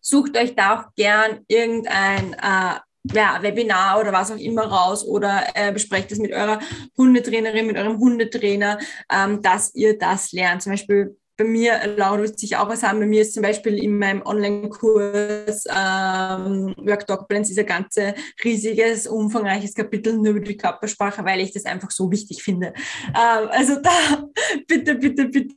sucht 0.00 0.36
euch 0.36 0.54
da 0.54 0.78
auch 0.78 0.94
gern 0.96 1.40
irgendein 1.48 2.34
äh, 2.34 2.80
ja, 3.04 3.42
Webinar 3.42 4.00
oder 4.00 4.12
was 4.12 4.30
auch 4.30 4.36
immer 4.36 4.64
raus 4.64 5.04
oder 5.06 5.44
äh, 5.54 5.72
besprecht 5.72 6.12
es 6.12 6.18
mit 6.18 6.32
eurer 6.32 6.60
Hundetrainerin, 6.96 7.66
mit 7.66 7.76
eurem 7.76 7.98
Hundetrainer, 7.98 8.78
ähm, 9.10 9.40
dass 9.40 9.74
ihr 9.74 9.98
das 9.98 10.32
lernt. 10.32 10.62
Zum 10.62 10.72
Beispiel 10.72 11.16
bei 11.40 11.44
mir, 11.44 11.80
Laura 11.96 12.18
wird 12.18 12.38
sich 12.38 12.54
auch 12.58 12.68
was 12.68 12.82
haben, 12.82 13.00
bei 13.00 13.06
mir 13.06 13.22
ist 13.22 13.32
zum 13.32 13.42
Beispiel 13.42 13.82
in 13.82 13.96
meinem 13.96 14.20
Online-Kurs 14.26 15.64
ähm, 15.74 16.74
Work 16.76 17.06
Dog 17.06 17.28
Plans 17.28 17.48
dieser 17.48 17.64
ganze 17.64 18.14
riesiges, 18.44 19.06
umfangreiches 19.06 19.72
Kapitel 19.72 20.18
nur 20.18 20.32
über 20.32 20.40
die 20.40 20.58
Körpersprache, 20.58 21.24
weil 21.24 21.40
ich 21.40 21.52
das 21.54 21.64
einfach 21.64 21.90
so 21.90 22.10
wichtig 22.10 22.42
finde. 22.42 22.74
Ähm, 23.08 23.48
also 23.50 23.76
da 23.80 24.28
bitte, 24.68 24.96
bitte, 24.96 25.28
bitte 25.28 25.54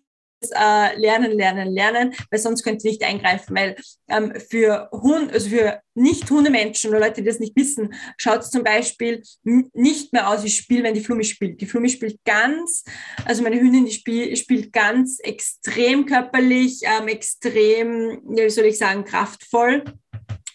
äh, 0.51 0.95
lernen, 0.99 1.31
lernen, 1.31 1.71
lernen, 1.73 2.13
weil 2.29 2.39
sonst 2.39 2.63
könnt 2.63 2.83
ihr 2.83 2.91
nicht 2.91 3.03
eingreifen, 3.03 3.55
weil 3.55 3.75
ähm, 4.09 4.33
für 4.49 4.89
Hund, 4.91 5.31
also 5.31 5.49
für 5.49 5.81
nicht-Hundemenschen 5.95 6.89
oder 6.89 6.99
Leute, 6.99 7.21
die 7.21 7.27
das 7.27 7.39
nicht 7.39 7.55
wissen, 7.55 7.93
schaut 8.17 8.41
es 8.41 8.49
zum 8.49 8.63
Beispiel 8.63 9.21
nicht 9.43 10.13
mehr 10.13 10.29
aus 10.29 10.43
wie 10.43 10.49
Spiel, 10.49 10.83
wenn 10.83 10.93
die 10.93 11.03
Flummi 11.03 11.23
spielt. 11.23 11.61
Die 11.61 11.65
Flummi 11.65 11.89
spielt 11.89 12.19
ganz, 12.25 12.83
also 13.25 13.43
meine 13.43 13.59
Hündin, 13.59 13.85
die 13.85 13.91
spiel, 13.91 14.35
spielt 14.35 14.73
ganz 14.73 15.19
extrem 15.19 16.05
körperlich, 16.05 16.81
ähm, 16.83 17.07
extrem, 17.07 18.21
wie 18.25 18.49
soll 18.49 18.65
ich 18.65 18.77
sagen, 18.77 19.03
kraftvoll. 19.05 19.83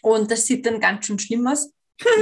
Und 0.03 0.31
das 0.31 0.47
sieht 0.47 0.67
dann 0.67 0.81
ganz 0.81 1.07
schön 1.07 1.19
schlimm 1.19 1.47
aus 1.47 1.73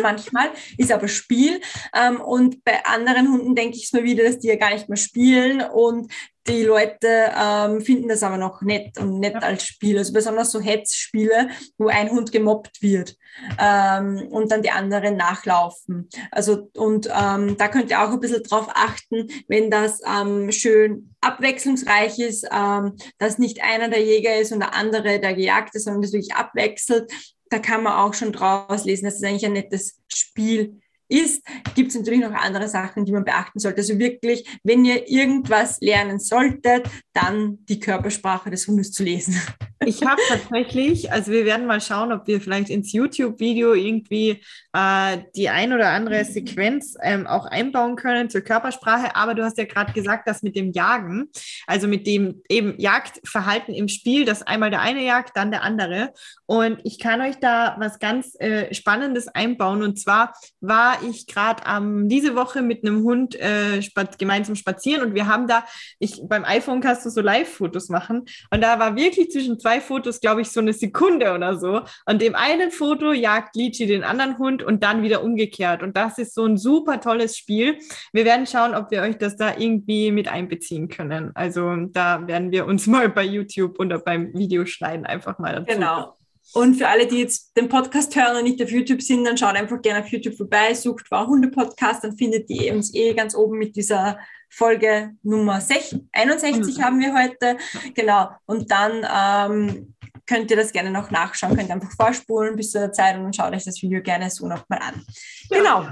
manchmal, 0.02 0.50
ist 0.78 0.92
aber 0.92 1.08
Spiel. 1.08 1.60
Ähm, 1.94 2.20
und 2.20 2.64
bei 2.64 2.84
anderen 2.84 3.30
Hunden 3.30 3.54
denke 3.54 3.76
ich 3.76 3.84
es 3.84 3.92
mal 3.92 4.04
wieder, 4.04 4.24
dass 4.24 4.38
die 4.38 4.48
ja 4.48 4.56
gar 4.56 4.72
nicht 4.72 4.88
mehr 4.88 4.96
spielen 4.96 5.62
und 5.62 6.12
die 6.48 6.62
Leute 6.62 7.32
ähm, 7.36 7.80
finden 7.80 8.08
das 8.08 8.22
aber 8.22 8.36
noch 8.36 8.62
nett 8.62 8.98
und 8.98 9.18
nett 9.18 9.34
ja. 9.34 9.40
als 9.40 9.64
Spiel. 9.64 9.98
Also 9.98 10.12
besonders 10.12 10.52
so 10.52 10.60
Hetzspiele, 10.60 11.48
wo 11.76 11.88
ein 11.88 12.10
Hund 12.10 12.32
gemobbt 12.32 12.82
wird 12.82 13.16
ähm, 13.58 14.28
und 14.30 14.52
dann 14.52 14.62
die 14.62 14.70
anderen 14.70 15.16
nachlaufen. 15.16 16.08
Also 16.30 16.68
und 16.76 17.08
ähm, 17.12 17.56
da 17.56 17.68
könnt 17.68 17.90
ihr 17.90 18.00
auch 18.00 18.10
ein 18.10 18.20
bisschen 18.20 18.42
drauf 18.42 18.68
achten, 18.74 19.28
wenn 19.48 19.70
das 19.70 20.00
ähm, 20.06 20.52
schön 20.52 21.14
abwechslungsreich 21.20 22.18
ist, 22.18 22.46
ähm, 22.52 22.96
dass 23.18 23.38
nicht 23.38 23.62
einer 23.62 23.88
der 23.88 24.02
Jäger 24.02 24.36
ist 24.36 24.52
und 24.52 24.60
der 24.60 24.74
andere 24.74 25.18
der 25.18 25.34
Gejagte, 25.34 25.80
sondern 25.80 26.02
das 26.02 26.12
wirklich 26.12 26.34
abwechselt. 26.34 27.10
Da 27.50 27.58
kann 27.58 27.82
man 27.82 27.94
auch 27.94 28.14
schon 28.14 28.32
draus 28.32 28.84
lesen, 28.84 29.04
dass 29.04 29.16
es 29.16 29.22
eigentlich 29.22 29.46
ein 29.46 29.52
nettes 29.52 30.02
Spiel 30.08 30.80
ist, 31.08 31.42
gibt 31.74 31.90
es 31.90 31.94
natürlich 31.96 32.20
noch 32.20 32.32
andere 32.32 32.68
Sachen, 32.68 33.04
die 33.04 33.12
man 33.12 33.24
beachten 33.24 33.58
sollte. 33.58 33.78
Also 33.78 33.98
wirklich, 33.98 34.46
wenn 34.62 34.84
ihr 34.84 35.08
irgendwas 35.08 35.80
lernen 35.80 36.18
solltet, 36.18 36.88
dann 37.12 37.58
die 37.66 37.80
Körpersprache 37.80 38.50
des 38.50 38.66
Hundes 38.66 38.92
zu 38.92 39.02
lesen. 39.02 39.40
Ich 39.84 40.02
habe 40.02 40.20
tatsächlich, 40.28 41.12
also 41.12 41.30
wir 41.30 41.44
werden 41.44 41.66
mal 41.66 41.82
schauen, 41.82 42.10
ob 42.10 42.26
wir 42.26 42.40
vielleicht 42.40 42.70
ins 42.70 42.92
YouTube-Video 42.92 43.74
irgendwie 43.74 44.42
äh, 44.72 45.18
die 45.36 45.50
ein 45.50 45.72
oder 45.72 45.90
andere 45.90 46.24
Sequenz 46.24 46.96
ähm, 47.02 47.26
auch 47.26 47.44
einbauen 47.44 47.94
können 47.94 48.30
zur 48.30 48.40
Körpersprache. 48.40 49.14
Aber 49.14 49.34
du 49.34 49.44
hast 49.44 49.58
ja 49.58 49.64
gerade 49.64 49.92
gesagt, 49.92 50.26
dass 50.28 50.42
mit 50.42 50.56
dem 50.56 50.72
Jagen, 50.72 51.28
also 51.66 51.88
mit 51.88 52.06
dem 52.06 52.42
eben 52.48 52.74
Jagdverhalten 52.78 53.74
im 53.74 53.88
Spiel, 53.88 54.24
dass 54.24 54.42
einmal 54.42 54.70
der 54.70 54.80
eine 54.80 55.04
jagt, 55.04 55.36
dann 55.36 55.50
der 55.50 55.62
andere. 55.62 56.12
Und 56.46 56.80
ich 56.84 56.98
kann 56.98 57.20
euch 57.20 57.36
da 57.36 57.76
was 57.78 57.98
ganz 57.98 58.34
äh, 58.40 58.72
Spannendes 58.72 59.28
einbauen. 59.28 59.82
Und 59.82 59.98
zwar 60.00 60.32
war 60.60 60.95
ich 61.08 61.26
gerade 61.26 61.62
ähm, 61.68 62.08
diese 62.08 62.34
Woche 62.34 62.62
mit 62.62 62.84
einem 62.84 63.02
Hund 63.02 63.38
äh, 63.40 63.82
spat 63.82 64.18
gemeinsam 64.18 64.56
spazieren 64.56 65.02
und 65.02 65.14
wir 65.14 65.26
haben 65.26 65.46
da, 65.46 65.64
ich 65.98 66.22
beim 66.24 66.44
iPhone 66.44 66.80
kannst 66.80 67.04
du 67.06 67.10
so 67.10 67.20
Live-Fotos 67.20 67.88
machen. 67.88 68.24
Und 68.50 68.60
da 68.62 68.78
war 68.78 68.96
wirklich 68.96 69.30
zwischen 69.30 69.58
zwei 69.58 69.80
Fotos, 69.80 70.20
glaube 70.20 70.42
ich, 70.42 70.50
so 70.50 70.60
eine 70.60 70.72
Sekunde 70.72 71.34
oder 71.34 71.58
so. 71.58 71.82
Und 72.06 72.22
dem 72.22 72.34
einen 72.34 72.70
Foto 72.70 73.12
jagt 73.12 73.56
Lichi 73.56 73.86
den 73.86 74.04
anderen 74.04 74.38
Hund 74.38 74.62
und 74.62 74.82
dann 74.82 75.02
wieder 75.02 75.22
umgekehrt. 75.22 75.82
Und 75.82 75.96
das 75.96 76.18
ist 76.18 76.34
so 76.34 76.44
ein 76.44 76.56
super 76.56 77.00
tolles 77.00 77.36
Spiel. 77.36 77.78
Wir 78.12 78.24
werden 78.24 78.46
schauen, 78.46 78.74
ob 78.74 78.90
wir 78.90 79.02
euch 79.02 79.18
das 79.18 79.36
da 79.36 79.56
irgendwie 79.56 80.10
mit 80.10 80.28
einbeziehen 80.28 80.88
können. 80.88 81.32
Also 81.34 81.74
da 81.92 82.26
werden 82.26 82.50
wir 82.50 82.66
uns 82.66 82.86
mal 82.86 83.08
bei 83.08 83.24
YouTube 83.24 83.78
oder 83.78 83.98
beim 83.98 84.32
Videoschneiden 84.34 85.06
einfach 85.06 85.38
mal 85.38 85.54
dazu. 85.54 85.66
Genau. 85.66 86.15
Und 86.52 86.76
für 86.76 86.88
alle, 86.88 87.06
die 87.06 87.18
jetzt 87.18 87.56
den 87.56 87.68
Podcast 87.68 88.14
hören 88.16 88.36
und 88.36 88.44
nicht 88.44 88.62
auf 88.62 88.70
YouTube 88.70 89.02
sind, 89.02 89.24
dann 89.24 89.36
schaut 89.36 89.56
einfach 89.56 89.80
gerne 89.82 90.00
auf 90.00 90.08
YouTube 90.08 90.36
vorbei, 90.36 90.74
sucht 90.74 91.10
Wow 91.10 91.26
Hunde 91.26 91.48
Podcast, 91.48 92.04
dann 92.04 92.16
findet 92.16 92.48
ihr 92.48 92.72
uns 92.72 92.94
eh 92.94 93.14
ganz 93.14 93.34
oben 93.34 93.58
mit 93.58 93.76
dieser 93.76 94.18
Folge 94.48 95.12
Nummer 95.22 95.60
6, 95.60 95.96
61 96.12 96.78
mhm. 96.78 96.82
haben 96.82 97.00
wir 97.00 97.14
heute. 97.14 97.58
Genau. 97.94 98.30
Und 98.46 98.70
dann 98.70 99.06
ähm, 99.12 99.94
könnt 100.26 100.50
ihr 100.50 100.56
das 100.56 100.72
gerne 100.72 100.90
noch 100.90 101.10
nachschauen, 101.10 101.56
könnt 101.56 101.70
einfach 101.70 101.92
vorspulen 101.92 102.56
bis 102.56 102.72
zu 102.72 102.78
der 102.78 102.92
Zeit 102.92 103.16
und 103.16 103.24
dann 103.24 103.32
schaut 103.32 103.54
euch 103.54 103.64
das 103.64 103.80
Video 103.82 104.02
gerne 104.02 104.30
so 104.30 104.46
nochmal 104.46 104.80
an. 104.80 105.04
Genau. 105.50 105.88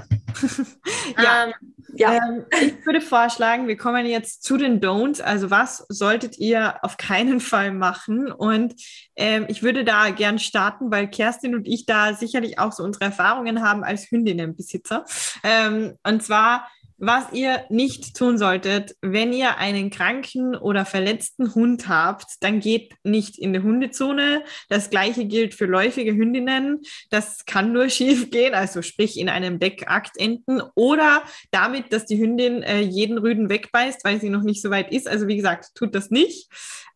ja. 1.17 1.45
Ähm, 1.45 1.53
ja. 1.97 2.13
Ähm, 2.13 2.45
ich 2.61 2.85
würde 2.85 3.01
vorschlagen, 3.01 3.67
wir 3.67 3.77
kommen 3.77 4.05
jetzt 4.05 4.43
zu 4.43 4.57
den 4.57 4.81
Don'ts. 4.81 5.21
Also 5.21 5.49
was 5.49 5.85
solltet 5.87 6.37
ihr 6.37 6.83
auf 6.83 6.97
keinen 6.97 7.39
Fall 7.39 7.71
machen? 7.71 8.31
Und 8.31 8.75
ähm, 9.15 9.45
ich 9.47 9.63
würde 9.63 9.85
da 9.85 10.09
gern 10.09 10.39
starten, 10.39 10.91
weil 10.91 11.09
Kerstin 11.09 11.55
und 11.55 11.67
ich 11.67 11.85
da 11.85 12.13
sicherlich 12.13 12.59
auch 12.59 12.73
so 12.73 12.83
unsere 12.83 13.05
Erfahrungen 13.05 13.61
haben 13.61 13.83
als 13.83 14.11
Hündinnenbesitzer. 14.11 15.05
Ähm, 15.43 15.97
und 16.03 16.21
zwar 16.21 16.67
was 16.97 17.33
ihr 17.33 17.65
nicht 17.69 18.15
tun 18.15 18.37
solltet, 18.37 18.95
wenn 19.01 19.33
ihr 19.33 19.57
einen 19.57 19.89
kranken 19.89 20.55
oder 20.55 20.85
verletzten 20.85 21.53
Hund 21.53 21.87
habt, 21.87 22.25
dann 22.41 22.59
geht 22.59 22.93
nicht 23.03 23.37
in 23.37 23.53
die 23.53 23.59
Hundezone. 23.59 24.43
Das 24.69 24.89
gleiche 24.89 25.25
gilt 25.25 25.53
für 25.53 25.65
läufige 25.65 26.13
Hündinnen. 26.13 26.81
Das 27.09 27.45
kann 27.45 27.73
nur 27.73 27.89
schief 27.95 28.31
gehen, 28.31 28.53
also 28.53 28.81
sprich 28.81 29.19
in 29.19 29.29
einem 29.29 29.59
Deckakt 29.59 30.17
enden 30.17 30.61
oder 30.75 31.23
damit, 31.51 31.91
dass 31.91 32.05
die 32.05 32.19
Hündin 32.19 32.63
äh, 32.63 32.81
jeden 32.81 33.17
Rüden 33.17 33.49
wegbeißt, 33.49 34.05
weil 34.05 34.21
sie 34.21 34.29
noch 34.29 34.43
nicht 34.43 34.61
so 34.61 34.69
weit 34.69 34.91
ist. 34.91 35.07
Also 35.07 35.27
wie 35.27 35.35
gesagt, 35.35 35.75
tut 35.75 35.93
das 35.95 36.09
nicht. 36.09 36.49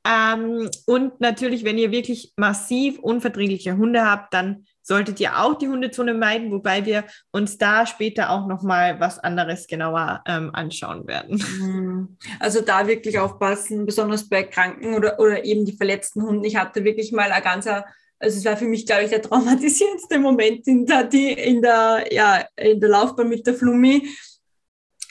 Ähm, 0.07 0.69
und 0.85 1.19
natürlich, 1.19 1.65
wenn 1.65 1.77
ihr 1.77 1.91
wirklich 1.91 2.33
massiv 2.37 2.99
unverträgliche 2.99 3.75
Hunde 3.75 4.05
habt, 4.05 4.33
dann 4.33 4.65
solltet 4.81 5.19
ihr 5.19 5.39
auch 5.39 5.57
die 5.57 5.67
Hundezone 5.67 6.13
meiden, 6.13 6.51
wobei 6.51 6.85
wir 6.85 7.05
uns 7.31 7.57
da 7.57 7.85
später 7.85 8.29
auch 8.29 8.47
noch 8.47 8.63
mal 8.63 8.99
was 8.99 9.19
anderes 9.19 9.67
genauer 9.67 10.23
ähm, 10.25 10.49
anschauen 10.53 11.07
werden. 11.07 11.43
Mhm. 11.59 12.17
Also 12.39 12.61
da 12.61 12.87
wirklich 12.87 13.19
aufpassen, 13.19 13.85
besonders 13.85 14.27
bei 14.27 14.43
Kranken 14.43 14.95
oder, 14.95 15.19
oder 15.19 15.45
eben 15.45 15.65
die 15.65 15.77
verletzten 15.77 16.23
Hunden. 16.23 16.43
Ich 16.43 16.55
hatte 16.55 16.83
wirklich 16.83 17.11
mal 17.11 17.31
ein 17.31 17.43
ganzer 17.43 17.85
also 18.21 18.37
es 18.37 18.45
war 18.45 18.57
für 18.57 18.65
mich, 18.65 18.85
glaube 18.85 19.03
ich, 19.03 19.09
der 19.09 19.21
traumatisierendste 19.21 20.19
Moment 20.19 20.67
in 20.67 20.85
der, 20.85 21.05
die, 21.05 21.31
in 21.31 21.61
der, 21.61 22.05
ja, 22.11 22.45
in 22.57 22.79
der 22.79 22.89
Laufbahn 22.89 23.29
mit 23.29 23.47
der 23.47 23.53
Flummi, 23.53 24.09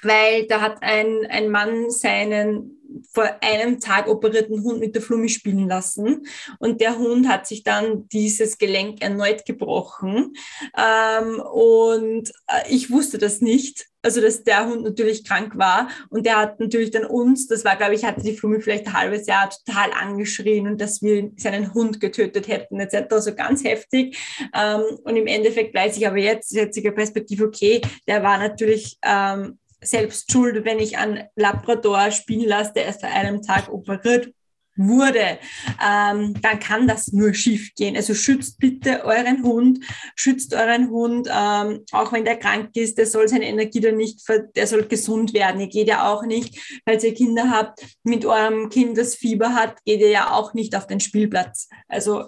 weil 0.02 0.46
da 0.46 0.60
hat 0.60 0.82
ein, 0.82 1.26
ein 1.28 1.50
Mann 1.50 1.90
seinen 1.90 2.77
vor 3.12 3.30
einem 3.42 3.80
Tag 3.80 4.09
operierten 4.09 4.62
Hund 4.62 4.80
mit 4.80 4.95
der 4.95 5.02
Flummi 5.02 5.28
spielen 5.28 5.68
lassen. 5.68 6.26
Und 6.59 6.80
der 6.80 6.99
Hund 6.99 7.28
hat 7.28 7.47
sich 7.47 7.62
dann 7.62 8.09
dieses 8.09 8.59
Gelenk 8.59 9.02
erneut 9.02 9.45
gebrochen. 9.45 10.35
Ähm, 10.76 11.40
und 11.40 12.30
äh, 12.49 12.68
ich 12.71 12.90
wusste 12.90 13.18
das 13.18 13.40
nicht. 13.40 13.87
Also, 14.00 14.21
dass 14.21 14.45
der 14.45 14.66
Hund 14.66 14.85
natürlich 14.85 15.25
krank 15.25 15.59
war. 15.59 15.88
Und 16.09 16.25
der 16.25 16.37
hat 16.37 16.61
natürlich 16.61 16.92
dann 16.92 17.04
uns, 17.04 17.49
das 17.49 17.64
war, 17.64 17.76
glaube 17.76 17.95
ich, 17.95 18.04
hatte 18.04 18.23
die 18.23 18.33
Flummi 18.33 18.61
vielleicht 18.61 18.87
ein 18.87 18.92
halbes 18.92 19.26
Jahr 19.26 19.50
total 19.50 19.90
angeschrien 19.92 20.68
und 20.68 20.80
dass 20.80 21.02
wir 21.02 21.33
seinen 21.37 21.75
Hund 21.75 22.00
getötet 22.00 22.47
hätten, 22.47 22.78
etc. 22.78 23.07
Also 23.11 23.35
ganz 23.35 23.64
heftig. 23.64 24.16
Ähm, 24.54 24.83
und 25.02 25.16
im 25.16 25.26
Endeffekt 25.26 25.75
weiß 25.75 25.97
ich 25.97 26.07
aber 26.07 26.18
jetzt, 26.18 26.52
jetziger 26.52 26.92
Perspektive, 26.92 27.45
okay, 27.45 27.80
der 28.07 28.23
war 28.23 28.38
natürlich 28.38 28.99
ähm, 29.02 29.59
selbst 29.80 30.30
schuld, 30.30 30.64
wenn 30.64 30.78
ich 30.78 30.99
einen 30.99 31.25
Labrador 31.37 32.11
spielen 32.11 32.49
lasse, 32.49 32.73
der 32.75 32.87
erst 32.87 33.04
an 33.04 33.12
einem 33.12 33.42
Tag 33.42 33.68
operiert 33.73 34.32
wurde, 34.78 35.38
ähm, 35.85 36.35
dann 36.40 36.61
kann 36.61 36.87
das 36.87 37.12
nur 37.12 37.35
schief 37.35 37.75
gehen. 37.75 37.97
Also 37.97 38.14
schützt 38.14 38.58
bitte 38.58 39.04
euren 39.04 39.42
Hund, 39.42 39.85
schützt 40.14 40.54
euren 40.54 40.88
Hund, 40.90 41.28
ähm, 41.30 41.85
auch 41.92 42.12
wenn 42.12 42.25
der 42.25 42.37
krank 42.37 42.70
ist, 42.75 42.97
der 42.97 43.06
soll 43.06 43.28
seine 43.28 43.47
Energie 43.47 43.80
dann 43.80 43.97
nicht, 43.97 44.23
der 44.54 44.66
soll 44.66 44.85
gesund 44.85 45.35
werden. 45.35 45.61
Ihr 45.61 45.68
geht 45.68 45.88
ja 45.88 46.08
auch 46.08 46.25
nicht, 46.25 46.80
falls 46.87 47.04
ihr 47.04 47.14
Kinder 47.14 47.50
habt, 47.50 47.80
mit 48.04 48.25
eurem 48.25 48.68
Kind 48.70 48.97
das 48.97 49.16
Fieber 49.16 49.54
hat, 49.54 49.85
geht 49.85 50.00
ihr 50.00 50.11
ja 50.11 50.32
auch 50.32 50.54
nicht 50.54 50.76
auf 50.76 50.87
den 50.87 51.00
Spielplatz. 51.00 51.68
Also 51.88 52.25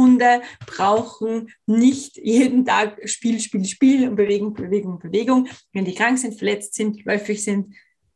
Hunde 0.00 0.40
brauchen 0.66 1.52
nicht 1.66 2.16
jeden 2.16 2.64
Tag 2.64 2.98
Spiel, 3.08 3.38
Spiel, 3.38 3.64
Spiel 3.66 4.08
und 4.08 4.16
Bewegung, 4.16 4.54
Bewegung, 4.54 4.98
Bewegung. 4.98 5.48
Wenn 5.72 5.84
die 5.84 5.94
krank 5.94 6.18
sind, 6.18 6.38
verletzt 6.38 6.74
sind, 6.74 7.04
läufig 7.04 7.44
sind, 7.44 7.74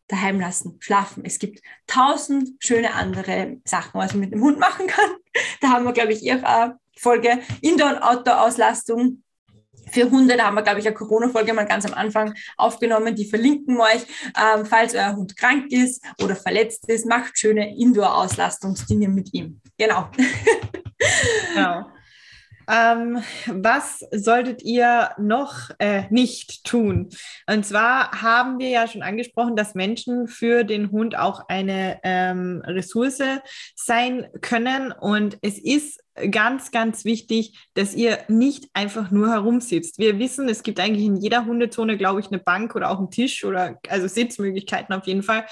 daheim 0.09 0.41
lassen, 0.41 0.77
schlafen. 0.81 1.25
Es 1.25 1.39
gibt 1.39 1.61
tausend 1.87 2.51
schöne 2.59 2.95
andere 2.95 3.59
Sachen, 3.65 4.01
was 4.01 4.13
man 4.13 4.21
mit 4.21 4.33
dem 4.33 4.43
Hund 4.43 4.59
machen 4.59 4.87
kann. 4.87 5.11
Da 5.61 5.71
haben 5.71 5.85
wir, 5.85 5.93
glaube 5.93 6.13
ich, 6.13 6.23
ihre 6.23 6.79
Folge 6.97 7.41
Indoor- 7.61 7.97
und 7.97 8.03
Outdoor-Auslastung 8.03 9.25
für 9.91 10.09
Hunde. 10.11 10.37
Da 10.37 10.47
haben 10.47 10.55
wir, 10.55 10.63
glaube 10.63 10.79
ich, 10.79 10.87
eine 10.87 10.95
Corona-Folge 10.95 11.53
mal 11.53 11.67
ganz 11.67 11.85
am 11.87 11.95
Anfang 11.95 12.35
aufgenommen. 12.57 13.17
Die 13.17 13.29
verlinken 13.29 13.77
wir 13.77 13.85
euch. 13.85 14.07
Ähm, 14.37 14.65
falls 14.65 14.95
euer 14.95 15.17
Hund 15.17 15.37
krank 15.37 15.73
ist 15.73 16.05
oder 16.23 16.37
verletzt 16.37 16.89
ist, 16.89 17.07
macht 17.07 17.37
schöne 17.37 17.77
Indoor-Auslastungsdinge 17.77 19.09
mit 19.09 19.35
ihm. 19.35 19.61
Genau. 19.77 20.09
Genau. 21.55 21.87
Ähm, 22.69 23.23
was 23.47 24.01
solltet 24.11 24.63
ihr 24.63 25.11
noch 25.19 25.71
äh, 25.79 26.05
nicht 26.11 26.65
tun? 26.65 27.11
Und 27.47 27.67
zwar 27.67 28.23
haben 28.23 28.59
wir 28.59 28.69
ja 28.69 28.87
schon 28.87 29.03
angesprochen, 29.03 29.57
dass 29.57 29.75
Menschen 29.75 30.29
für 30.29 30.65
den 30.65 30.91
Hund 30.91 31.17
auch 31.19 31.49
eine 31.49 32.01
ähm, 32.03 32.63
Ressource 32.65 33.23
sein 33.75 34.29
können. 34.41 34.93
Und 34.93 35.39
es 35.43 35.59
ist 35.59 36.04
ganz, 36.31 36.71
ganz 36.71 37.05
wichtig, 37.05 37.59
dass 37.75 37.95
ihr 37.95 38.19
nicht 38.29 38.69
einfach 38.73 39.11
nur 39.11 39.31
herumsitzt. 39.31 39.99
Wir 39.99 40.19
wissen, 40.19 40.49
es 40.49 40.63
gibt 40.63 40.81
eigentlich 40.81 41.05
in 41.05 41.17
jeder 41.17 41.45
Hundezone, 41.45 41.97
glaube 41.97 42.21
ich, 42.21 42.29
eine 42.29 42.39
Bank 42.39 42.75
oder 42.77 42.91
auch 42.91 42.99
einen 42.99 43.11
Tisch 43.11 43.45
oder 43.45 43.79
also 43.89 44.07
Sitzmöglichkeiten 44.07 44.95
auf 44.95 45.07
jeden 45.07 45.23
Fall. 45.23 45.45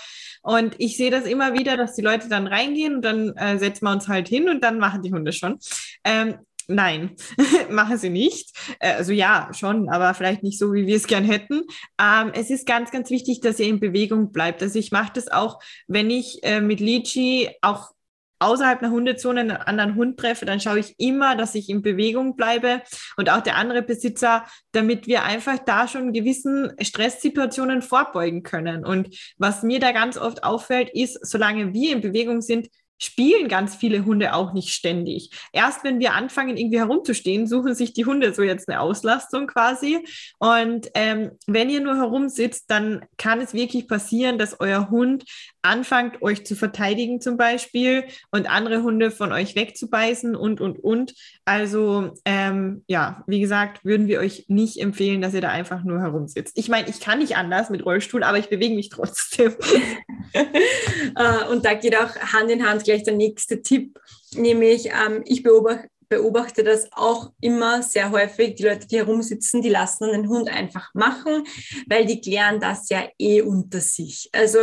Und 0.42 0.74
ich 0.78 0.96
sehe 0.96 1.10
das 1.10 1.24
immer 1.24 1.54
wieder, 1.54 1.76
dass 1.76 1.94
die 1.94 2.02
Leute 2.02 2.28
dann 2.28 2.46
reingehen 2.46 2.96
und 2.96 3.02
dann 3.02 3.36
äh, 3.36 3.58
setzen 3.58 3.86
wir 3.86 3.92
uns 3.92 4.08
halt 4.08 4.28
hin 4.28 4.48
und 4.48 4.62
dann 4.62 4.78
machen 4.78 5.02
die 5.02 5.12
Hunde 5.12 5.32
schon. 5.32 5.58
Ähm, 6.04 6.34
Nein, 6.68 7.16
machen 7.70 7.98
sie 7.98 8.08
nicht. 8.08 8.56
Äh, 8.78 8.92
also 8.92 9.12
ja, 9.12 9.50
schon, 9.52 9.88
aber 9.88 10.14
vielleicht 10.14 10.42
nicht 10.42 10.58
so, 10.58 10.72
wie 10.72 10.86
wir 10.86 10.96
es 10.96 11.06
gern 11.06 11.24
hätten. 11.24 11.62
Ähm, 12.00 12.30
es 12.34 12.50
ist 12.50 12.66
ganz, 12.66 12.90
ganz 12.90 13.10
wichtig, 13.10 13.40
dass 13.40 13.58
ihr 13.58 13.66
in 13.66 13.80
Bewegung 13.80 14.32
bleibt. 14.32 14.62
Also 14.62 14.78
ich 14.78 14.92
mache 14.92 15.12
das 15.14 15.28
auch, 15.28 15.58
wenn 15.88 16.10
ich 16.10 16.42
äh, 16.44 16.60
mit 16.60 16.80
Lichi 16.80 17.50
auch 17.62 17.90
außerhalb 18.42 18.82
einer 18.82 18.92
Hundezone 18.92 19.40
einen 19.40 19.50
anderen 19.52 19.94
Hund 19.94 20.18
treffe, 20.18 20.44
dann 20.44 20.60
schaue 20.60 20.80
ich 20.80 20.94
immer, 20.98 21.36
dass 21.36 21.54
ich 21.54 21.68
in 21.68 21.82
Bewegung 21.82 22.36
bleibe 22.36 22.82
und 23.16 23.30
auch 23.30 23.40
der 23.40 23.56
andere 23.56 23.82
Besitzer, 23.82 24.44
damit 24.72 25.06
wir 25.06 25.24
einfach 25.24 25.58
da 25.64 25.88
schon 25.88 26.12
gewissen 26.12 26.72
Stresssituationen 26.80 27.82
vorbeugen 27.82 28.42
können. 28.42 28.84
Und 28.84 29.16
was 29.38 29.62
mir 29.62 29.80
da 29.80 29.92
ganz 29.92 30.18
oft 30.18 30.44
auffällt, 30.44 30.90
ist, 30.90 31.18
solange 31.26 31.72
wir 31.72 31.92
in 31.92 32.00
Bewegung 32.00 32.42
sind, 32.42 32.68
spielen 33.02 33.48
ganz 33.48 33.74
viele 33.74 34.04
Hunde 34.04 34.32
auch 34.32 34.52
nicht 34.52 34.72
ständig. 34.72 35.30
Erst 35.52 35.82
wenn 35.82 35.98
wir 35.98 36.14
anfangen, 36.14 36.56
irgendwie 36.56 36.78
herumzustehen, 36.78 37.48
suchen 37.48 37.74
sich 37.74 37.92
die 37.92 38.04
Hunde 38.04 38.32
so 38.32 38.42
jetzt 38.42 38.68
eine 38.68 38.80
Auslastung 38.80 39.48
quasi. 39.48 40.06
Und 40.38 40.88
ähm, 40.94 41.32
wenn 41.48 41.68
ihr 41.68 41.80
nur 41.80 41.96
herumsitzt, 41.96 42.70
dann 42.70 43.04
kann 43.16 43.40
es 43.40 43.54
wirklich 43.54 43.88
passieren, 43.88 44.38
dass 44.38 44.60
euer 44.60 44.88
Hund 44.90 45.24
anfangt, 45.62 46.20
euch 46.22 46.44
zu 46.44 46.56
verteidigen 46.56 47.20
zum 47.20 47.36
Beispiel 47.36 48.04
und 48.30 48.50
andere 48.50 48.82
Hunde 48.82 49.10
von 49.10 49.32
euch 49.32 49.54
wegzubeißen 49.54 50.36
und, 50.36 50.60
und, 50.60 50.82
und. 50.82 51.14
Also 51.44 52.10
ähm, 52.24 52.84
ja, 52.88 53.22
wie 53.26 53.40
gesagt, 53.40 53.84
würden 53.84 54.08
wir 54.08 54.20
euch 54.20 54.46
nicht 54.48 54.78
empfehlen, 54.78 55.22
dass 55.22 55.34
ihr 55.34 55.40
da 55.40 55.50
einfach 55.50 55.84
nur 55.84 56.00
herumsitzt. 56.00 56.58
Ich 56.58 56.68
meine, 56.68 56.88
ich 56.88 57.00
kann 57.00 57.20
nicht 57.20 57.36
anders 57.36 57.70
mit 57.70 57.84
Rollstuhl, 57.84 58.24
aber 58.24 58.38
ich 58.38 58.48
bewege 58.48 58.74
mich 58.74 58.90
trotzdem. 58.90 59.54
Äh, 61.14 61.50
und 61.50 61.64
da 61.64 61.74
geht 61.74 61.96
auch 61.96 62.14
Hand 62.16 62.50
in 62.50 62.66
Hand 62.66 62.84
gleich 62.84 63.02
der 63.02 63.14
nächste 63.14 63.60
Tipp, 63.60 63.98
nämlich 64.34 64.86
ähm, 64.86 65.22
ich 65.26 65.42
beobachte 65.42 65.88
beobachte 66.12 66.62
das 66.62 66.88
auch 66.92 67.32
immer 67.40 67.82
sehr 67.82 68.10
häufig. 68.10 68.56
Die 68.56 68.64
Leute, 68.64 68.86
die 68.86 68.98
herumsitzen, 68.98 69.62
die 69.62 69.70
lassen 69.70 70.10
den 70.10 70.28
Hund 70.28 70.50
einfach 70.50 70.92
machen, 70.92 71.44
weil 71.86 72.04
die 72.04 72.20
klären 72.20 72.60
das 72.60 72.90
ja 72.90 73.08
eh 73.18 73.40
unter 73.40 73.80
sich. 73.80 74.28
Also 74.32 74.58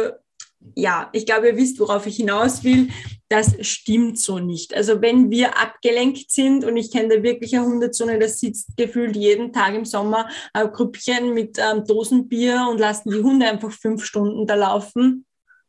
ja, 0.75 1.09
ich 1.13 1.25
glaube, 1.25 1.47
ihr 1.47 1.57
wisst, 1.57 1.79
worauf 1.79 2.05
ich 2.05 2.17
hinaus 2.17 2.63
will. 2.63 2.89
Das 3.29 3.55
stimmt 3.61 4.19
so 4.19 4.39
nicht. 4.39 4.73
Also 4.73 5.01
wenn 5.01 5.29
wir 5.29 5.57
abgelenkt 5.57 6.31
sind 6.31 6.65
und 6.65 6.77
ich 6.77 6.91
kenne 6.91 7.17
da 7.17 7.23
wirklich 7.23 7.55
eine 7.55 7.65
Hundezone, 7.65 8.17
das 8.17 8.39
sitzt 8.39 8.75
gefühlt 8.75 9.15
jeden 9.15 9.53
Tag 9.53 9.75
im 9.75 9.85
Sommer 9.85 10.27
ein 10.53 10.71
Grüppchen 10.71 11.33
mit 11.33 11.57
ähm, 11.59 11.85
Dosenbier 11.85 12.67
und 12.69 12.79
lassen 12.79 13.11
die 13.11 13.21
Hunde 13.21 13.47
einfach 13.47 13.71
fünf 13.71 14.03
Stunden 14.03 14.47
da 14.47 14.55
laufen. 14.55 15.25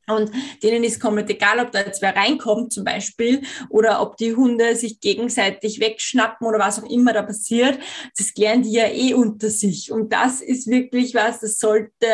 Und 0.06 0.30
denen 0.62 0.82
ist 0.82 1.00
komplett 1.00 1.30
egal, 1.30 1.60
ob 1.60 1.70
da 1.70 1.80
jetzt 1.80 2.02
wer 2.02 2.16
reinkommt 2.16 2.72
zum 2.72 2.84
Beispiel 2.84 3.42
oder 3.68 4.02
ob 4.02 4.16
die 4.16 4.34
Hunde 4.34 4.74
sich 4.74 4.98
gegenseitig 4.98 5.80
wegschnappen 5.80 6.46
oder 6.46 6.58
was 6.58 6.82
auch 6.82 6.90
immer 6.90 7.12
da 7.12 7.22
passiert. 7.22 7.78
Das 8.16 8.34
klären 8.34 8.62
die 8.62 8.72
ja 8.72 8.88
eh 8.88 9.14
unter 9.14 9.50
sich. 9.50 9.92
Und 9.92 10.12
das 10.12 10.40
ist 10.40 10.66
wirklich 10.66 11.14
was, 11.14 11.40
das 11.40 11.58
sollte 11.58 12.06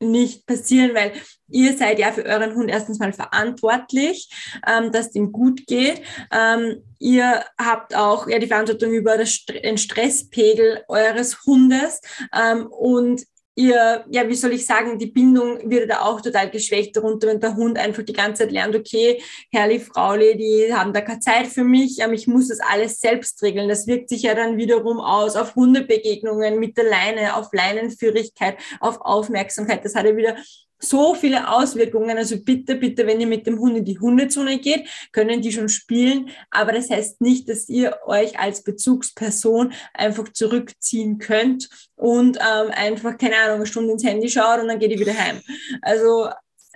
nicht 0.00 0.46
passieren, 0.46 0.94
weil 0.94 1.12
ihr 1.50 1.76
seid 1.76 1.98
ja 1.98 2.12
für 2.12 2.24
euren 2.24 2.54
Hund 2.54 2.70
erstens 2.70 2.98
mal 2.98 3.12
verantwortlich, 3.12 4.30
ähm, 4.66 4.90
dass 4.92 5.10
dem 5.10 5.32
gut 5.32 5.66
geht. 5.66 6.02
Ähm, 6.32 6.82
ihr 6.98 7.44
habt 7.58 7.94
auch 7.94 8.28
ja 8.28 8.38
die 8.38 8.46
Verantwortung 8.46 8.92
über 8.92 9.16
das, 9.16 9.44
den 9.44 9.78
Stresspegel 9.78 10.84
eures 10.88 11.44
Hundes 11.44 12.00
ähm, 12.34 12.66
und 12.66 13.22
ihr, 13.54 14.04
ja, 14.10 14.28
wie 14.28 14.34
soll 14.34 14.52
ich 14.52 14.64
sagen, 14.64 14.98
die 14.98 15.06
Bindung 15.06 15.70
wird 15.70 15.90
da 15.90 16.02
auch 16.02 16.20
total 16.20 16.50
geschwächt 16.50 16.96
darunter, 16.96 17.28
wenn 17.28 17.40
der 17.40 17.56
Hund 17.56 17.78
einfach 17.78 18.02
die 18.02 18.12
ganze 18.12 18.44
Zeit 18.44 18.52
lernt, 18.52 18.74
okay, 18.74 19.22
Herrli, 19.52 19.80
Frauli, 19.80 20.36
die 20.36 20.72
haben 20.72 20.92
da 20.92 21.00
keine 21.00 21.20
Zeit 21.20 21.46
für 21.46 21.64
mich, 21.64 21.98
ich 22.00 22.26
muss 22.26 22.48
das 22.48 22.60
alles 22.60 23.00
selbst 23.00 23.42
regeln. 23.42 23.68
Das 23.68 23.86
wirkt 23.86 24.08
sich 24.08 24.22
ja 24.22 24.34
dann 24.34 24.56
wiederum 24.56 25.00
aus 25.00 25.36
auf 25.36 25.54
Hundebegegnungen 25.54 26.58
mit 26.58 26.76
der 26.76 26.84
Leine, 26.84 27.36
auf 27.36 27.48
Leinenführigkeit, 27.52 28.56
auf 28.80 29.00
Aufmerksamkeit. 29.00 29.84
Das 29.84 29.94
hat 29.94 30.06
ja 30.06 30.16
wieder 30.16 30.36
so 30.80 31.14
viele 31.14 31.48
Auswirkungen. 31.50 32.16
Also 32.16 32.42
bitte, 32.42 32.76
bitte, 32.76 33.06
wenn 33.06 33.20
ihr 33.20 33.26
mit 33.26 33.46
dem 33.46 33.58
Hund 33.58 33.76
in 33.76 33.84
die 33.84 33.98
Hundezone 33.98 34.58
geht, 34.58 34.88
können 35.12 35.42
die 35.42 35.52
schon 35.52 35.68
spielen. 35.68 36.30
Aber 36.50 36.72
das 36.72 36.90
heißt 36.90 37.20
nicht, 37.20 37.48
dass 37.48 37.68
ihr 37.68 37.98
euch 38.06 38.38
als 38.38 38.62
Bezugsperson 38.62 39.72
einfach 39.94 40.28
zurückziehen 40.32 41.18
könnt 41.18 41.68
und 41.96 42.38
ähm, 42.38 42.70
einfach, 42.72 43.16
keine 43.18 43.36
Ahnung, 43.36 43.56
eine 43.56 43.66
Stunde 43.66 43.92
ins 43.92 44.04
Handy 44.04 44.28
schaut 44.28 44.60
und 44.60 44.68
dann 44.68 44.78
geht 44.78 44.90
ihr 44.90 44.98
wieder 44.98 45.16
heim. 45.16 45.40
Also 45.82 46.28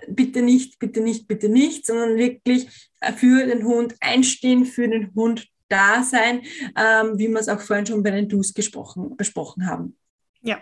bitte 0.08 0.42
nicht, 0.42 0.78
bitte 0.78 1.00
nicht, 1.00 1.26
bitte 1.26 1.48
nicht, 1.48 1.86
sondern 1.86 2.16
wirklich 2.16 2.68
für 3.16 3.46
den 3.46 3.64
Hund 3.64 3.94
einstehen, 4.00 4.66
für 4.66 4.88
den 4.88 5.14
Hund 5.14 5.48
da 5.68 6.02
sein, 6.02 6.42
ähm, 6.76 7.18
wie 7.18 7.28
wir 7.28 7.40
es 7.40 7.48
auch 7.48 7.60
vorhin 7.60 7.86
schon 7.86 8.02
bei 8.02 8.10
den 8.10 8.28
Dus 8.28 8.52
gesprochen, 8.52 9.16
besprochen 9.16 9.66
haben. 9.66 9.96
Ja, 10.42 10.60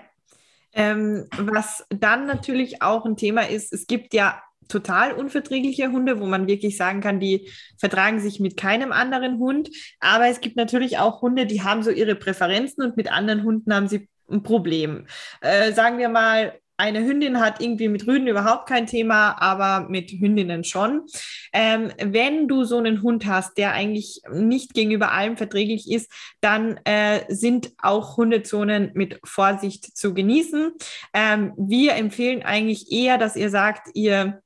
ähm, 0.75 1.27
was 1.37 1.85
dann 1.91 2.27
natürlich 2.27 2.83
auch 2.83 3.05
ein 3.05 3.17
Thema 3.17 3.49
ist, 3.49 3.73
es 3.73 3.87
gibt 3.87 4.15
ja 4.15 4.43
total 4.69 5.13
unverträgliche 5.13 5.93
Hunde, 5.93 6.19
wo 6.19 6.27
man 6.27 6.47
wirklich 6.47 6.77
sagen 6.77 7.01
kann, 7.01 7.21
die 7.21 7.51
vertragen 7.79 8.21
sich 8.21 8.41
mit 8.41 8.57
keinem 8.57 8.91
anderen 8.91 9.39
Hund. 9.39 9.71
Aber 10.01 10.29
es 10.29 10.41
gibt 10.41 10.57
natürlich 10.57 10.99
auch 10.99 11.21
Hunde, 11.21 11.47
die 11.47 11.63
haben 11.63 11.83
so 11.83 11.91
ihre 11.91 12.15
Präferenzen 12.15 12.83
und 12.85 12.97
mit 12.97 13.13
anderen 13.13 13.43
Hunden 13.43 13.75
haben 13.75 13.89
sie 13.89 14.09
ein 14.31 14.43
Problem. 14.43 15.07
Äh, 15.41 15.73
sagen 15.73 15.99
wir 15.99 16.09
mal, 16.09 16.55
eine 16.77 17.05
Hündin 17.05 17.41
hat 17.41 17.61
irgendwie 17.61 17.89
mit 17.89 18.07
Rüden 18.07 18.27
überhaupt 18.27 18.69
kein 18.69 18.87
Thema, 18.87 19.41
aber 19.41 19.89
mit 19.89 20.11
Hündinnen 20.11 20.65
schon. 20.65 21.07
Ähm, 21.53 21.93
wenn 21.99 22.49
du 22.49 22.65
so 22.65 22.79
einen 22.79 23.03
Hund 23.03 23.27
hast, 23.27 23.59
der 23.59 23.73
eigentlich 23.73 24.21
nicht 24.33 24.75
gegenüber 24.75 25.13
allem 25.13 25.37
verträglich 25.37 25.91
ist, 25.91 26.11
dann 26.41 26.79
äh, 26.85 27.25
sind 27.29 27.73
auch 27.79 28.17
Hundezonen 28.17 28.91
mit 28.95 29.21
Vorsicht 29.25 29.97
zu 29.97 30.15
genießen. 30.15 30.73
Ähm, 31.15 31.53
wir 31.57 31.95
empfehlen 31.95 32.43
eigentlich 32.43 32.91
eher, 32.91 33.19
dass 33.19 33.37
ihr 33.37 33.51
sagt, 33.51 33.91
ihr 33.95 34.43